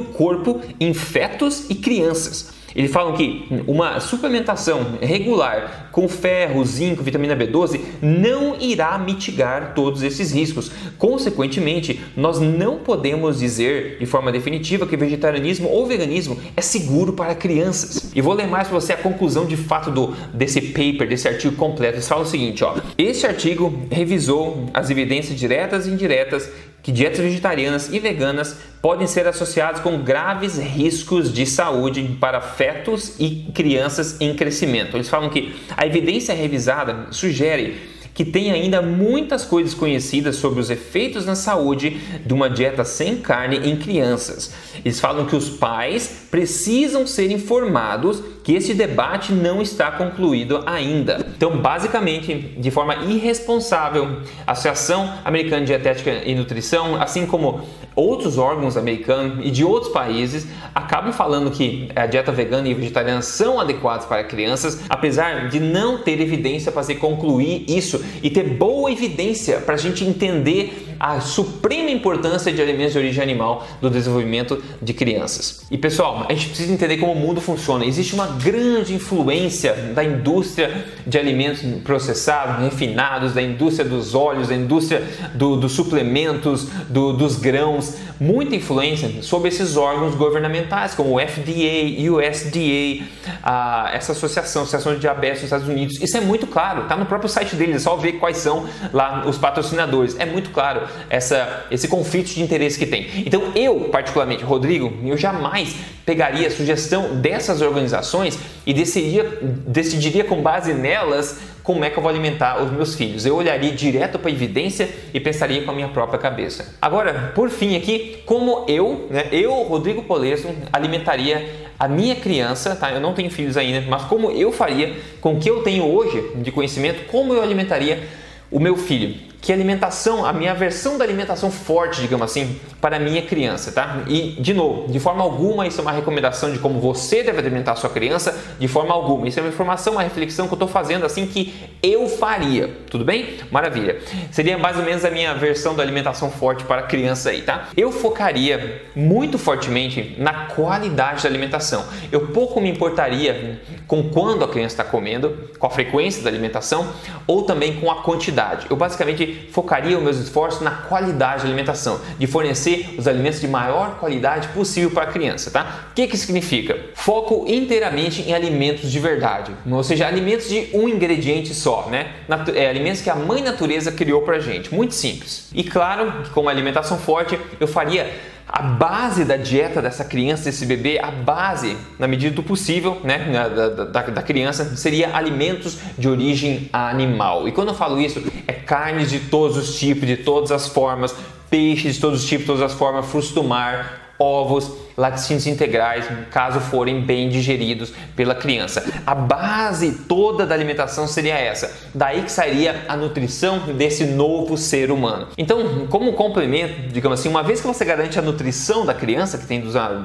corpo 0.00 0.60
em 0.80 0.94
fetos 0.94 1.66
e 1.68 1.74
crianças. 1.74 2.58
Eles 2.74 2.92
falam 2.92 3.14
que 3.14 3.46
uma 3.66 3.98
suplementação 3.98 4.98
regular 5.00 5.87
com 5.98 6.06
ferro, 6.06 6.64
zinco, 6.64 7.02
vitamina 7.02 7.36
B12 7.36 7.80
não 8.00 8.56
irá 8.60 8.96
mitigar 8.96 9.74
todos 9.74 10.04
esses 10.04 10.30
riscos. 10.30 10.70
Consequentemente, 10.96 12.00
nós 12.16 12.38
não 12.38 12.78
podemos 12.78 13.40
dizer 13.40 13.98
de 13.98 14.06
forma 14.06 14.30
definitiva 14.30 14.86
que 14.86 14.96
vegetarianismo 14.96 15.68
ou 15.68 15.86
veganismo 15.86 16.38
é 16.56 16.60
seguro 16.60 17.14
para 17.14 17.34
crianças. 17.34 18.12
E 18.14 18.20
vou 18.20 18.32
ler 18.32 18.46
mais 18.46 18.68
para 18.68 18.78
você 18.78 18.92
a 18.92 18.96
conclusão 18.96 19.44
de 19.44 19.56
fato 19.56 19.90
do, 19.90 20.14
desse 20.32 20.60
paper, 20.60 21.08
desse 21.08 21.26
artigo 21.26 21.56
completo. 21.56 21.96
Eles 21.96 22.06
falam 22.06 22.22
o 22.22 22.28
seguinte: 22.28 22.62
ó, 22.62 22.76
este 22.96 23.26
artigo 23.26 23.82
revisou 23.90 24.70
as 24.72 24.90
evidências 24.90 25.36
diretas 25.36 25.88
e 25.88 25.90
indiretas 25.90 26.48
que 26.82 26.92
dietas 26.92 27.18
vegetarianas 27.20 27.92
e 27.92 27.98
veganas 27.98 28.56
podem 28.80 29.06
ser 29.06 29.26
associadas 29.26 29.80
com 29.80 30.02
graves 30.02 30.58
riscos 30.58 31.32
de 31.32 31.44
saúde 31.44 32.16
para 32.20 32.40
fetos 32.40 33.14
e 33.18 33.50
crianças 33.52 34.20
em 34.20 34.34
crescimento. 34.34 34.96
Eles 34.96 35.08
falam 35.08 35.28
que 35.28 35.54
a 35.76 35.84
evidência 35.88 36.34
revisada 36.34 37.08
sugere 37.10 37.98
que 38.18 38.24
tem 38.24 38.50
ainda 38.50 38.82
muitas 38.82 39.44
coisas 39.44 39.74
conhecidas 39.74 40.34
sobre 40.34 40.58
os 40.58 40.70
efeitos 40.70 41.24
na 41.24 41.36
saúde 41.36 42.00
de 42.26 42.34
uma 42.34 42.50
dieta 42.50 42.84
sem 42.84 43.18
carne 43.18 43.58
em 43.58 43.76
crianças. 43.76 44.52
Eles 44.84 44.98
falam 44.98 45.24
que 45.24 45.36
os 45.36 45.48
pais 45.48 46.26
precisam 46.28 47.06
ser 47.06 47.30
informados 47.30 48.20
que 48.48 48.54
esse 48.54 48.72
debate 48.72 49.30
não 49.30 49.60
está 49.60 49.90
concluído 49.90 50.62
ainda. 50.64 51.26
Então, 51.36 51.58
basicamente, 51.58 52.54
de 52.56 52.70
forma 52.70 52.94
irresponsável, 53.04 54.22
a 54.46 54.52
Associação 54.52 55.12
Americana 55.22 55.60
de 55.60 55.66
Dietética 55.66 56.22
e 56.24 56.34
Nutrição, 56.34 56.96
assim 56.98 57.26
como 57.26 57.60
outros 57.94 58.38
órgãos 58.38 58.74
americanos 58.74 59.44
e 59.44 59.50
de 59.50 59.62
outros 59.62 59.92
países, 59.92 60.46
acabam 60.74 61.12
falando 61.12 61.50
que 61.50 61.90
a 61.94 62.06
dieta 62.06 62.32
vegana 62.32 62.66
e 62.66 62.72
vegetariana 62.72 63.20
são 63.20 63.60
adequadas 63.60 64.06
para 64.06 64.24
crianças, 64.24 64.80
apesar 64.88 65.50
de 65.50 65.60
não 65.60 65.98
ter 65.98 66.18
evidência 66.18 66.72
para 66.72 66.82
se 66.82 66.94
concluir 66.94 67.66
isso 67.68 68.02
e 68.22 68.30
ter 68.30 68.44
boa 68.44 68.90
evidência 68.90 69.58
para 69.58 69.74
a 69.74 69.78
gente 69.78 70.06
entender 70.06 70.87
a 70.98 71.20
suprema 71.20 71.90
importância 71.90 72.52
de 72.52 72.60
alimentos 72.60 72.92
de 72.92 72.98
origem 72.98 73.22
animal 73.22 73.66
no 73.80 73.90
desenvolvimento 73.90 74.62
de 74.80 74.92
crianças. 74.92 75.66
E 75.70 75.78
pessoal, 75.78 76.26
a 76.28 76.34
gente 76.34 76.48
precisa 76.48 76.72
entender 76.72 76.96
como 76.98 77.12
o 77.12 77.16
mundo 77.16 77.40
funciona. 77.40 77.84
Existe 77.84 78.14
uma 78.14 78.26
grande 78.26 78.94
influência 78.94 79.74
da 79.94 80.02
indústria 80.02 80.86
de 81.06 81.18
alimentos 81.18 81.62
processados, 81.82 82.62
refinados, 82.62 83.32
da 83.32 83.42
indústria 83.42 83.88
dos 83.88 84.14
óleos, 84.14 84.48
da 84.48 84.54
indústria 84.54 85.02
do, 85.34 85.56
dos 85.56 85.72
suplementos, 85.72 86.68
do, 86.88 87.12
dos 87.12 87.36
grãos, 87.36 87.96
muita 88.20 88.56
influência 88.56 89.22
sobre 89.22 89.48
esses 89.48 89.76
órgãos 89.76 90.14
governamentais, 90.14 90.94
como 90.94 91.16
o 91.16 91.20
FDA, 91.20 92.10
USDA, 92.10 93.04
a, 93.42 93.90
essa 93.92 94.12
associação, 94.12 94.62
Associação 94.62 94.94
de 94.94 95.00
Diabetes 95.00 95.42
nos 95.42 95.44
Estados 95.44 95.68
Unidos. 95.68 96.00
Isso 96.00 96.16
é 96.16 96.20
muito 96.20 96.46
claro, 96.46 96.82
está 96.82 96.96
no 96.96 97.06
próprio 97.06 97.28
site 97.28 97.54
deles, 97.54 97.76
é 97.76 97.78
só 97.78 97.96
ver 97.96 98.14
quais 98.14 98.38
são 98.38 98.66
lá 98.92 99.24
os 99.26 99.38
patrocinadores. 99.38 100.18
É 100.18 100.26
muito 100.26 100.50
claro. 100.50 100.87
Essa, 101.10 101.66
esse 101.70 101.88
conflito 101.88 102.28
de 102.28 102.42
interesse 102.42 102.78
que 102.78 102.86
tem. 102.86 103.06
Então 103.26 103.52
eu, 103.54 103.88
particularmente, 103.90 104.44
Rodrigo, 104.44 104.92
eu 105.04 105.16
jamais 105.16 105.76
pegaria 106.04 106.48
a 106.48 106.50
sugestão 106.50 107.16
dessas 107.16 107.60
organizações 107.60 108.38
e 108.66 108.72
decidiria, 108.72 109.38
decidiria 109.66 110.24
com 110.24 110.40
base 110.40 110.72
nelas 110.72 111.38
como 111.68 111.84
é 111.84 111.90
que 111.90 111.98
eu 111.98 112.02
vou 112.02 112.08
alimentar 112.08 112.62
os 112.62 112.72
meus 112.72 112.94
filhos. 112.94 113.26
Eu 113.26 113.36
olharia 113.36 113.70
direto 113.72 114.18
para 114.18 114.30
a 114.30 114.32
evidência 114.32 114.88
e 115.12 115.20
pensaria 115.20 115.62
com 115.64 115.70
a 115.70 115.74
minha 115.74 115.88
própria 115.88 116.18
cabeça. 116.18 116.74
Agora, 116.80 117.30
por 117.34 117.50
fim 117.50 117.76
aqui, 117.76 118.22
como 118.24 118.64
eu, 118.66 119.06
né, 119.10 119.28
eu, 119.30 119.52
Rodrigo 119.64 120.02
Polesso, 120.04 120.48
alimentaria 120.72 121.68
a 121.78 121.86
minha 121.86 122.16
criança, 122.16 122.74
tá? 122.74 122.90
Eu 122.90 123.00
não 123.00 123.12
tenho 123.12 123.30
filhos 123.30 123.58
ainda, 123.58 123.82
mas 123.86 124.04
como 124.04 124.30
eu 124.30 124.50
faria 124.50 124.96
com 125.20 125.34
o 125.34 125.38
que 125.38 125.50
eu 125.50 125.62
tenho 125.62 125.84
hoje 125.84 126.32
de 126.36 126.50
conhecimento, 126.50 127.06
como 127.08 127.34
eu 127.34 127.42
alimentaria 127.42 128.02
o 128.50 128.58
meu 128.58 128.74
filho 128.74 129.27
que 129.40 129.52
alimentação, 129.52 130.26
a 130.26 130.32
minha 130.32 130.54
versão 130.54 130.98
da 130.98 131.04
alimentação 131.04 131.50
forte, 131.50 132.00
digamos 132.00 132.30
assim, 132.30 132.58
para 132.80 132.96
a 132.96 132.98
minha 132.98 133.22
criança, 133.22 133.70
tá? 133.70 134.02
E 134.08 134.36
de 134.40 134.52
novo, 134.52 134.90
de 134.90 134.98
forma 134.98 135.22
alguma 135.22 135.66
isso 135.66 135.80
é 135.80 135.82
uma 135.82 135.92
recomendação 135.92 136.52
de 136.52 136.58
como 136.58 136.80
você 136.80 137.22
deve 137.22 137.38
alimentar 137.38 137.72
a 137.72 137.76
sua 137.76 137.90
criança, 137.90 138.36
de 138.58 138.66
forma 138.66 138.92
alguma. 138.92 139.28
Isso 139.28 139.38
é 139.38 139.42
uma 139.42 139.48
informação, 139.48 139.94
uma 139.94 140.02
reflexão 140.02 140.46
que 140.46 140.54
eu 140.54 140.56
estou 140.56 140.68
fazendo 140.68 141.06
assim 141.06 141.26
que 141.26 141.54
eu 141.82 142.08
faria, 142.08 142.68
tudo 142.90 143.04
bem? 143.04 143.36
Maravilha. 143.50 143.98
Seria 144.32 144.58
mais 144.58 144.76
ou 144.76 144.84
menos 144.84 145.04
a 145.04 145.10
minha 145.10 145.34
versão 145.34 145.74
da 145.74 145.82
alimentação 145.82 146.30
forte 146.30 146.64
para 146.64 146.80
a 146.80 146.84
criança 146.84 147.30
aí, 147.30 147.42
tá? 147.42 147.68
Eu 147.76 147.92
focaria 147.92 148.82
muito 148.96 149.38
fortemente 149.38 150.16
na 150.18 150.46
qualidade 150.46 151.22
da 151.22 151.28
alimentação. 151.28 151.84
Eu 152.10 152.28
pouco 152.28 152.60
me 152.60 152.68
importaria 152.68 153.60
com 153.86 154.02
quando 154.10 154.44
a 154.44 154.48
criança 154.48 154.74
está 154.74 154.84
comendo, 154.84 155.48
com 155.58 155.66
a 155.66 155.70
frequência 155.70 156.22
da 156.22 156.28
alimentação 156.28 156.88
ou 157.26 157.42
também 157.44 157.74
com 157.80 157.90
a 157.90 158.02
quantidade. 158.02 158.66
Eu 158.68 158.76
basicamente 158.76 159.27
focaria 159.52 159.96
os 159.96 160.02
meus 160.02 160.18
esforços 160.18 160.60
na 160.60 160.70
qualidade 160.70 161.42
da 161.42 161.48
alimentação, 161.48 162.00
de 162.18 162.26
fornecer 162.26 162.94
os 162.98 163.06
alimentos 163.06 163.40
de 163.40 163.48
maior 163.48 163.98
qualidade 163.98 164.48
possível 164.48 164.90
para 164.90 165.04
a 165.04 165.06
criança, 165.06 165.50
tá? 165.50 165.88
O 165.90 165.94
que 165.94 166.06
que 166.06 166.16
significa? 166.16 166.78
Foco 166.94 167.44
inteiramente 167.48 168.22
em 168.22 168.34
alimentos 168.34 168.90
de 168.90 168.98
verdade, 168.98 169.52
ou 169.70 169.82
seja, 169.82 170.06
alimentos 170.06 170.48
de 170.48 170.68
um 170.74 170.88
ingrediente 170.88 171.54
só, 171.54 171.88
né? 171.90 172.12
É, 172.54 172.68
alimentos 172.68 173.00
que 173.00 173.10
a 173.10 173.14
mãe 173.14 173.42
natureza 173.42 173.92
criou 173.92 174.22
para 174.22 174.38
gente, 174.38 174.74
muito 174.74 174.94
simples. 174.94 175.48
E 175.54 175.64
claro, 175.64 176.12
como 176.32 176.48
alimentação 176.48 176.98
forte, 176.98 177.38
eu 177.58 177.66
faria 177.66 178.10
a 178.48 178.62
base 178.62 179.24
da 179.24 179.36
dieta 179.36 179.82
dessa 179.82 180.04
criança, 180.04 180.44
desse 180.44 180.64
bebê, 180.64 180.98
a 180.98 181.10
base, 181.10 181.76
na 181.98 182.08
medida 182.08 182.34
do 182.34 182.42
possível, 182.42 182.98
né, 183.04 183.18
da, 183.30 183.68
da, 183.84 184.02
da, 184.02 184.22
criança, 184.22 184.74
seria 184.74 185.14
alimentos 185.14 185.78
de 185.98 186.08
origem 186.08 186.70
animal. 186.72 187.46
E 187.46 187.52
quando 187.52 187.68
eu 187.68 187.74
falo 187.74 188.00
isso, 188.00 188.22
é 188.46 188.52
carnes 188.52 189.10
de 189.10 189.20
todos 189.20 189.56
os 189.56 189.78
tipos, 189.78 190.08
de 190.08 190.16
todas 190.16 190.50
as 190.50 190.66
formas, 190.66 191.14
peixes 191.50 191.96
de 191.96 192.00
todos 192.00 192.22
os 192.22 192.28
tipos, 192.28 192.46
todas 192.46 192.62
as 192.62 192.72
formas, 192.72 193.06
frutos 193.06 193.32
do 193.32 193.44
mar, 193.44 194.07
ovos, 194.18 194.70
laticínios 194.96 195.46
integrais, 195.46 196.06
caso 196.30 196.58
forem 196.58 197.00
bem 197.00 197.28
digeridos 197.28 197.92
pela 198.16 198.34
criança. 198.34 198.84
A 199.06 199.14
base 199.14 199.92
toda 200.08 200.44
da 200.44 200.54
alimentação 200.54 201.06
seria 201.06 201.38
essa. 201.38 201.72
Daí 201.94 202.22
que 202.22 202.32
sairia 202.32 202.84
a 202.88 202.96
nutrição 202.96 203.60
desse 203.74 204.04
novo 204.04 204.56
ser 204.56 204.90
humano. 204.90 205.28
Então, 205.38 205.86
como 205.88 206.12
complemento, 206.14 206.88
digamos 206.92 207.20
assim, 207.20 207.28
uma 207.28 207.44
vez 207.44 207.60
que 207.60 207.66
você 207.66 207.84
garante 207.84 208.18
a 208.18 208.22
nutrição 208.22 208.84
da 208.84 208.92
criança, 208.92 209.38
que 209.38 209.46
tem, 209.46 209.62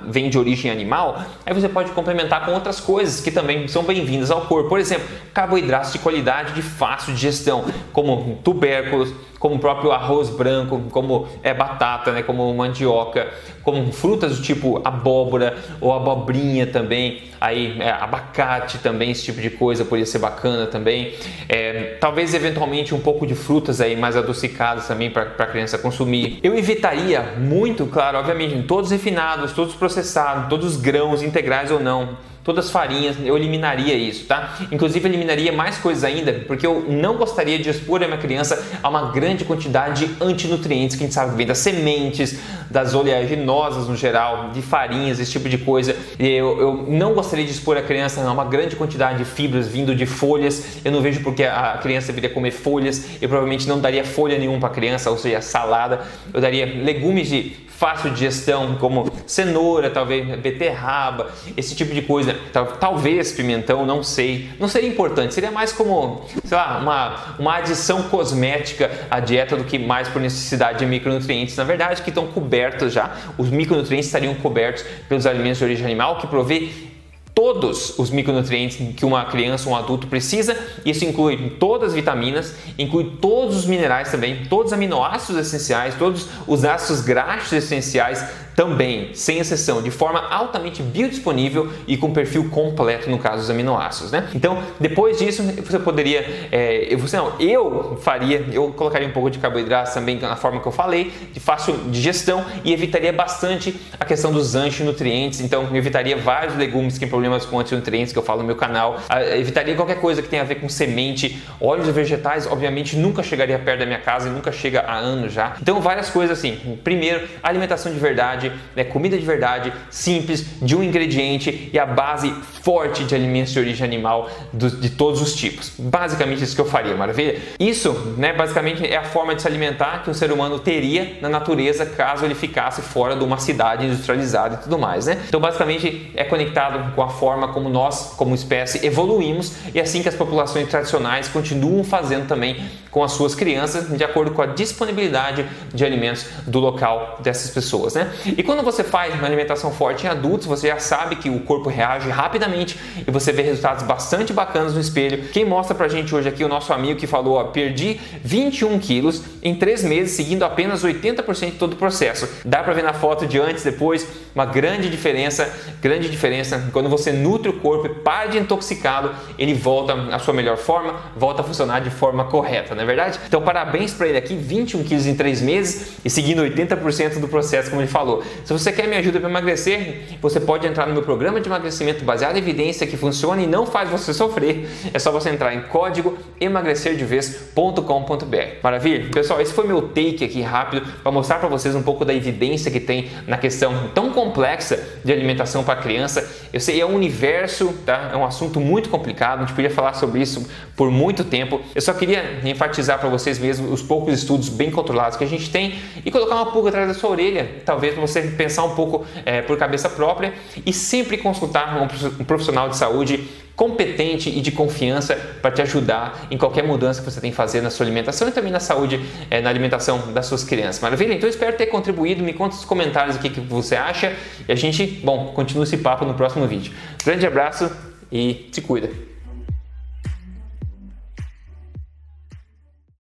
vem 0.08 0.30
de 0.30 0.38
origem 0.38 0.70
animal, 0.70 1.24
aí 1.44 1.54
você 1.54 1.68
pode 1.68 1.92
complementar 1.92 2.46
com 2.46 2.52
outras 2.52 2.80
coisas 2.80 3.20
que 3.20 3.32
também 3.32 3.68
são 3.68 3.84
bem-vindas 3.84 4.30
ao 4.30 4.42
corpo. 4.42 4.70
Por 4.70 4.80
exemplo, 4.80 5.08
carboidratos 5.34 5.92
de 5.92 6.00
qualidade 6.00 6.54
de 6.54 6.62
fácil 6.62 7.14
digestão, 7.14 7.66
como 7.92 8.40
tubérculos, 8.44 9.12
como 9.44 9.56
o 9.56 9.60
próprio 9.60 9.92
arroz 9.92 10.30
branco, 10.30 10.84
como 10.90 11.28
é 11.44 11.54
batata, 11.54 12.14
né, 12.14 12.24
como 12.24 12.54
mandioca, 12.54 13.28
como 13.62 13.92
frutas 13.92 14.38
do 14.38 14.42
tipo 14.42 14.80
abóbora 14.86 15.58
ou 15.82 15.92
abobrinha 15.92 16.66
também, 16.66 17.24
aí 17.42 17.76
é, 17.82 17.90
abacate 17.90 18.78
também, 18.78 19.12
esse 19.12 19.26
tipo 19.26 19.42
de 19.42 19.50
coisa 19.50 19.84
poderia 19.84 20.06
ser 20.06 20.20
bacana 20.20 20.66
também. 20.68 21.14
É, 21.50 21.98
talvez 22.00 22.34
eventualmente 22.34 22.96
um 22.96 23.02
pouco 23.02 23.28
de 23.28 23.36
frutas 23.36 23.82
aí 23.82 23.98
mais 23.98 24.16
adocicadas 24.16 24.88
também 24.88 25.12
para 25.12 25.24
a 25.24 25.46
criança 25.46 25.78
consumir. 25.78 26.40
Eu 26.42 26.58
evitaria 26.58 27.34
muito, 27.38 27.86
claro, 27.88 28.20
obviamente, 28.20 28.64
todos 28.64 28.92
refinados, 28.92 29.52
todos 29.52 29.76
processados, 29.76 30.48
todos 30.48 30.78
grãos 30.78 31.22
integrais 31.22 31.70
ou 31.70 31.82
não 31.82 32.18
todas 32.44 32.66
as 32.66 32.72
farinhas, 32.72 33.16
eu 33.24 33.38
eliminaria 33.38 33.96
isso, 33.96 34.26
tá? 34.26 34.58
Inclusive 34.72 35.08
eliminaria 35.08 35.52
mais 35.52 35.78
coisas 35.78 36.04
ainda, 36.04 36.34
porque 36.48 36.68
eu 36.68 36.86
não 36.90 37.16
gostaria 37.16 37.58
de 37.58 37.70
expor 37.70 38.04
a 38.04 38.08
minha 38.08 38.20
criança 38.20 38.64
a 38.82 38.90
uma 38.90 39.12
grande 39.12 39.46
quantidade 39.46 40.06
de 40.06 40.24
antinutrientes 40.24 40.96
que 40.96 41.04
a 41.04 41.06
gente 41.06 41.14
sabe 41.14 41.32
que 41.32 41.38
vem 41.38 41.48
das 41.48 41.60
sementes, 41.60 42.40
das 42.70 42.94
oleaginosas 42.94 43.88
no 43.88 43.96
geral, 43.96 44.50
de 44.52 44.62
farinhas, 44.62 45.20
esse 45.20 45.32
tipo 45.32 45.48
de 45.48 45.58
coisa. 45.58 45.96
Eu, 46.20 46.60
eu 46.60 46.86
não 46.90 47.14
gostaria 47.14 47.46
de 47.46 47.52
expor 47.52 47.78
a 47.78 47.82
criança 47.82 48.22
a 48.22 48.32
uma 48.32 48.46
grande 48.46 48.76
quantidade 48.76 49.20
de 49.20 49.26
fibras 49.26 49.68
vindo 49.68 49.96
de 49.96 50.06
folhas. 50.06 50.78
Eu 50.84 50.92
não 50.92 51.02
vejo 51.02 51.22
porque 51.22 51.44
a 51.44 51.78
criança 51.82 52.08
deveria 52.08 52.30
comer 52.30 52.52
folhas. 52.52 53.22
Eu 53.22 53.30
provavelmente 53.30 53.68
não 53.68 53.80
daria 53.80 54.04
folha 54.04 54.38
nenhuma 54.38 54.60
para 54.60 54.70
a 54.70 54.74
criança, 54.74 55.10
ou 55.10 55.18
seja, 55.18 55.42
salada. 55.42 56.02
Eu 56.34 56.42
daria 56.42 56.66
legumes 56.66 57.30
de 57.30 57.64
fácil 57.84 58.12
digestão, 58.12 58.76
como 58.76 59.12
cenoura, 59.28 59.90
talvez 59.90 60.40
beterraba, 60.40 61.30
esse 61.58 61.76
tipo 61.76 61.94
de 61.94 62.02
coisa. 62.02 62.34
Talvez 62.80 63.34
pimentão, 63.34 63.86
não 63.86 64.02
sei. 64.02 64.50
Não 64.58 64.70
seria 64.70 64.88
importante, 64.88 65.34
seria 65.34 65.52
mais 65.52 65.74
como, 65.74 66.26
sei 66.46 66.58
lá, 66.58 66.80
uma, 66.80 67.36
uma 67.38 67.58
adição 67.58 68.04
cosmética 68.04 68.90
à 69.12 69.20
dieta 69.20 69.58
do 69.58 69.66
que 69.66 69.78
mais 69.78 70.08
por 70.08 70.22
necessidade 70.22 70.80
de 70.80 70.86
micronutrientes. 70.86 71.58
Na 71.58 71.66
verdade, 71.66 72.02
que 72.02 72.10
estão 72.10 72.26
cobertos 72.28 72.94
já. 72.94 73.18
Os 73.38 73.50
micronutrientes 73.50 74.06
estariam 74.06 74.34
cobertos 74.36 74.86
pelos 75.10 75.26
alimentos 75.26 75.58
de 75.58 75.66
origem 75.66 75.86
animal, 75.86 76.20
que 76.20 76.28
provê 76.28 76.93
todos 77.34 77.98
os 77.98 78.10
micronutrientes 78.10 78.78
que 78.96 79.06
uma 79.06 79.26
criança 79.26 79.68
ou 79.68 79.76
um 79.76 79.78
adulto 79.78 80.08
precisa. 80.08 80.56
Isso 80.86 81.04
inclui 81.04 81.56
todas 81.60 81.90
as 81.90 81.96
vitaminas, 81.96 82.56
inclui 82.78 83.18
todos 83.20 83.58
os 83.58 83.66
minerais 83.66 84.12
também, 84.12 84.46
todos 84.50 84.68
os 84.68 84.74
aminoácidos 84.74 85.48
essenciais, 85.48 85.96
todos 85.96 86.28
os 86.48 86.64
ácidos 86.64 87.02
graxos 87.02 87.54
essenciais 87.54 88.24
também, 88.56 89.14
sem 89.14 89.40
exceção, 89.40 89.82
de 89.82 89.90
forma 89.90 90.20
altamente 90.30 90.82
biodisponível 90.82 91.72
e 91.88 91.98
com 91.98 92.14
perfil 92.14 92.50
completo 92.50 93.10
no 93.10 93.18
caso 93.18 93.38
dos 93.38 93.50
aminoácidos, 93.50 94.12
né? 94.12 94.30
Então, 94.34 94.62
depois 94.80 95.18
disso, 95.18 95.44
você 95.44 95.80
poderia, 95.80 96.48
é, 96.52 96.96
você 96.96 97.18
não, 97.18 97.34
eu 97.40 97.98
faria, 98.02 98.46
eu 98.52 98.72
colocaria 98.74 99.08
um 99.08 99.12
pouco 99.12 99.30
de 99.30 99.40
carboidratos 99.40 99.94
também 99.94 100.20
na 100.20 100.36
forma 100.36 100.62
que 100.62 100.68
eu 100.68 100.72
falei, 100.72 101.12
de 101.32 101.40
fácil 101.40 101.76
digestão 101.90 102.46
e 102.64 102.72
evitaria 102.72 103.12
bastante 103.12 103.76
a 104.00 104.06
questão 104.06 104.32
dos 104.32 104.56
antinutrientes, 104.56 105.42
então 105.42 105.76
evitaria 105.76 106.16
vários 106.16 106.56
legumes 106.56 106.98
que 106.98 107.06
problemas 107.24 107.46
com 107.46 107.60
antinutrientes 107.60 108.12
que 108.12 108.20
eu 108.20 108.24
falo 108.24 108.42
no 108.42 108.48
meu 108.48 108.56
canal, 108.56 109.00
evitaria 109.36 109.76
qualquer 109.76 110.00
coisa 110.00 110.22
que 110.22 110.28
tenha 110.28 110.42
a 110.42 110.46
ver 110.46 110.56
com 110.56 110.68
semente, 110.68 111.42
óleos 111.60 111.88
vegetais, 111.88 112.46
obviamente 112.48 112.96
nunca 112.98 113.24
chegaria 113.24 113.58
perto 113.58 113.80
da 113.80 113.86
minha 113.86 114.00
casa 114.00 114.28
e 114.28 114.32
nunca 114.32 114.52
chega 114.52 114.82
há 114.82 114.96
anos 114.96 115.32
já. 115.32 115.56
Então, 115.62 115.80
várias 115.80 116.10
coisas 116.10 116.38
assim. 116.38 116.80
Primeiro, 116.84 117.28
alimentação 117.42 117.92
de 117.92 118.00
verdade, 118.00 118.14
verdade, 118.14 118.52
né, 118.76 118.84
comida 118.84 119.18
de 119.18 119.26
verdade, 119.26 119.74
simples, 119.90 120.46
de 120.62 120.76
um 120.76 120.84
ingrediente 120.84 121.70
e 121.72 121.80
a 121.80 121.86
base 121.86 122.34
forte 122.62 123.04
de 123.04 123.14
alimentos 123.16 123.52
de 123.52 123.60
origem 123.60 123.86
animal 123.86 124.30
do, 124.52 124.70
de 124.70 124.90
todos 124.92 125.22
os 125.22 125.36
tipos. 125.36 125.74
Basicamente 125.78 126.44
isso 126.44 126.56
que 126.56 126.62
eu 126.62 126.66
faria, 126.66 126.96
maravilha? 126.96 127.40
Isso, 127.60 127.92
né, 128.18 128.34
basicamente 128.34 128.86
é 128.86 128.98
a 128.98 129.04
forma 129.04 129.36
de 129.36 129.42
se 129.42 129.48
alimentar 129.48 130.04
que 130.04 130.10
um 130.10 130.14
ser 130.14 130.32
humano 130.32 130.60
teria 130.60 131.18
na 131.22 131.30
natureza 131.30 131.86
caso 131.86 132.24
ele 132.24 132.36
ficasse 132.36 132.82
fora 132.82 133.16
de 133.16 133.24
uma 133.24 133.38
cidade 133.38 133.86
industrializada 133.86 134.56
e 134.56 134.58
tudo 134.64 134.78
mais, 134.78 135.08
né? 135.08 135.22
Então, 135.28 135.40
basicamente 135.40 136.12
é 136.16 136.24
conectado 136.24 136.94
com 136.94 137.02
a 137.02 137.10
forma 137.14 137.50
como 137.50 137.70
nós, 137.70 138.14
como 138.18 138.36
espécie, 138.36 138.86
evoluímos 138.86 139.54
e 139.74 139.80
assim 139.80 140.02
que 140.02 140.10
as 140.10 140.16
populações 140.16 140.68
tradicionais 140.68 141.28
continuam 141.28 141.84
fazendo 141.84 142.28
também 142.28 142.64
com 142.94 143.04
as 143.04 143.14
suas 143.14 143.34
crianças, 143.34 143.90
de 143.90 144.04
acordo 144.04 144.32
com 144.32 144.42
a 144.42 144.46
disponibilidade 144.46 145.46
de 145.74 145.84
alimentos 145.84 146.28
do 146.46 146.60
local 146.60 147.18
dessas 147.22 147.50
pessoas, 147.50 147.96
né? 147.96 148.14
E 148.26 148.44
quando 148.44 148.62
você 148.62 148.84
faz 148.84 149.16
uma 149.16 149.26
alimentação 149.26 149.72
forte 149.72 150.06
em 150.06 150.10
adultos, 150.10 150.46
você 150.46 150.68
já 150.68 150.78
sabe 150.78 151.16
que 151.16 151.28
o 151.28 151.40
corpo 151.40 151.70
reage 151.70 152.08
rapidamente 152.08 152.80
e 153.06 153.10
você 153.10 153.32
vê 153.32 153.42
resultados 153.42 153.84
bastante 153.84 154.32
bacanas 154.32 154.76
no 154.76 154.80
espelho. 154.80 155.24
Quem 155.30 155.44
mostra 155.44 155.74
pra 155.74 155.88
gente 155.88 156.14
hoje 156.14 156.30
aqui 156.30 156.44
é 156.44 156.46
o 156.46 156.50
nosso 156.50 156.72
amigo 156.72 157.00
que 157.00 157.08
falou, 157.08 157.38
ó, 157.38 157.46
perdi 157.46 158.00
21 158.24 158.78
quilos 158.78 159.24
em 159.42 159.56
3 159.56 159.84
meses, 159.84 160.16
seguindo 160.16 160.44
apenas 160.44 160.84
80% 160.84 161.46
de 161.46 161.52
todo 161.54 161.74
o 161.74 161.76
processo. 161.76 162.30
Dá 162.46 162.62
pra 162.62 162.74
ver 162.74 162.84
na 162.84 162.94
foto 162.94 163.26
de 163.26 163.40
antes, 163.40 163.64
depois, 163.64 164.08
uma 164.36 164.46
grande 164.46 164.88
diferença, 164.88 165.52
grande 165.82 166.10
diferença. 166.10 166.70
Quando 166.72 166.90
você 166.90 167.12
nutre 167.12 167.50
o 167.50 167.54
corpo 167.54 167.88
e 167.88 167.90
para 167.90 168.28
de 168.28 168.38
intoxicá-lo, 168.38 169.16
ele 169.40 169.56
volta 169.56 169.94
à 170.14 170.20
sua 170.20 170.34
melhor 170.34 170.58
forma, 170.58 170.94
volta 171.18 171.42
a 171.42 171.44
funcionar 171.44 171.82
de 171.82 171.90
forma 171.90 172.26
correta, 172.26 172.76
né? 172.76 172.83
Não 172.84 172.92
é 172.92 172.96
verdade? 172.96 173.20
Então, 173.26 173.42
parabéns 173.42 173.94
para 173.94 174.08
ele 174.08 174.18
aqui, 174.18 174.36
21 174.36 174.84
quilos 174.84 175.08
em 175.08 175.16
3 175.16 175.42
meses 175.42 175.94
e 176.04 176.10
seguindo 176.10 176.42
80% 176.44 177.20
do 177.20 177.28
processo, 177.28 177.70
como 177.70 177.82
ele 177.82 177.90
falou. 177.90 178.24
Se 178.44 178.52
você 178.52 178.72
quer 178.72 178.88
me 178.88 178.96
ajuda 178.98 179.20
para 179.20 179.30
emagrecer, 179.30 180.18
você 180.22 180.40
pode 180.40 180.68
entrar 180.68 180.86
no 180.86 180.94
meu 180.94 181.02
programa 181.04 181.40
de 181.40 181.48
emagrecimento 181.48 182.04
baseado 182.04 182.36
em 182.36 182.40
evidência 182.40 182.86
que 182.86 182.98
funciona 182.98 183.42
e 183.42 183.48
não 183.48 183.66
faz 183.66 183.90
você 183.90 184.14
sofrer. 184.14 184.70
É 184.94 185.00
só 185.00 185.12
você 185.12 185.30
entrar 185.30 185.54
em 185.54 185.62
código 185.62 186.18
emagrecerdevez.com.br. 186.40 188.38
Maravilha? 188.62 189.10
Pessoal, 189.12 189.40
esse 189.42 189.54
foi 189.54 189.66
meu 189.66 189.82
take 189.82 190.26
aqui 190.26 190.42
rápido 190.42 190.86
para 191.02 191.12
mostrar 191.12 191.40
para 191.40 191.48
vocês 191.48 191.74
um 191.76 191.84
pouco 191.84 192.04
da 192.04 192.14
evidência 192.14 192.70
que 192.70 192.80
tem 192.80 193.10
na 193.28 193.38
questão 193.38 193.90
tão 193.94 194.12
complexa 194.12 194.84
de 195.04 195.12
alimentação 195.12 195.64
para 195.64 195.78
criança. 195.78 196.30
Eu 196.52 196.60
sei, 196.60 196.82
é 196.82 196.86
um 196.86 196.94
universo, 196.94 197.74
tá? 197.86 198.10
É 198.14 198.18
um 198.18 198.26
assunto 198.26 198.60
muito 198.60 198.90
complicado, 198.90 199.40
a 199.40 199.46
gente 199.46 199.56
podia 199.56 199.72
falar 199.72 199.94
sobre 199.94 200.22
isso 200.22 200.46
por 200.76 200.92
muito 200.92 201.24
tempo. 201.24 201.62
Eu 201.74 201.82
só 201.82 201.94
queria 201.94 202.40
enfatizar 202.44 202.73
para 202.98 203.10
vocês 203.10 203.40
mesmo 203.40 203.72
os 203.72 203.82
poucos 203.82 204.14
estudos 204.14 204.50
bem 204.50 204.72
controlados 204.72 205.18
que 205.18 205.24
a 205.24 205.28
gente 205.28 205.50
tem 205.50 205.76
e 206.06 206.10
colocar 206.10 206.36
uma 206.36 206.52
pulga 206.52 206.70
atrás 206.70 206.88
da 206.88 206.94
sua 206.94 207.10
orelha, 207.12 207.62
talvez 207.66 207.96
você 207.96 208.22
pensar 208.22 208.64
um 208.64 208.76
pouco 208.76 209.06
é, 209.26 209.42
por 209.42 209.58
cabeça 209.58 209.90
própria 209.90 210.34
e 210.66 210.74
sempre 210.74 211.18
consultar 211.18 211.88
um 212.20 212.24
profissional 212.24 212.70
de 212.70 212.78
saúde 212.78 213.28
competente 213.56 214.30
e 214.30 214.42
de 214.42 214.52
confiança 214.52 215.16
para 215.42 215.52
te 215.52 215.62
ajudar 215.62 216.28
em 216.32 216.38
qualquer 216.38 216.64
mudança 216.64 217.02
que 217.02 217.10
você 217.10 217.22
tem 217.22 217.32
que 217.32 217.38
fazer 217.38 217.62
na 217.62 217.70
sua 217.70 217.86
alimentação 217.86 218.28
e 218.28 218.32
também 218.32 218.52
na 218.52 218.60
saúde, 218.60 219.00
é, 219.30 219.42
na 219.42 219.50
alimentação 219.50 220.12
das 220.12 220.26
suas 220.26 220.44
crianças. 220.44 220.82
Maravilha? 220.82 221.14
Então 221.14 221.30
espero 221.30 221.56
ter 221.56 221.68
contribuído. 221.68 222.24
Me 222.24 222.34
conta 222.34 222.56
nos 222.56 222.66
comentários 222.66 223.16
o 223.16 223.20
que, 223.20 223.30
que 223.30 223.40
você 223.40 223.76
acha 223.76 224.14
e 224.48 224.52
a 224.52 224.56
gente, 224.56 224.86
bom, 224.86 225.34
continua 225.36 225.64
esse 225.64 225.78
papo 225.78 226.06
no 226.06 226.14
próximo 226.14 226.48
vídeo. 226.48 226.74
Grande 227.06 227.26
abraço 227.28 227.72
e 228.12 228.50
se 228.52 228.62
cuida! 228.62 229.13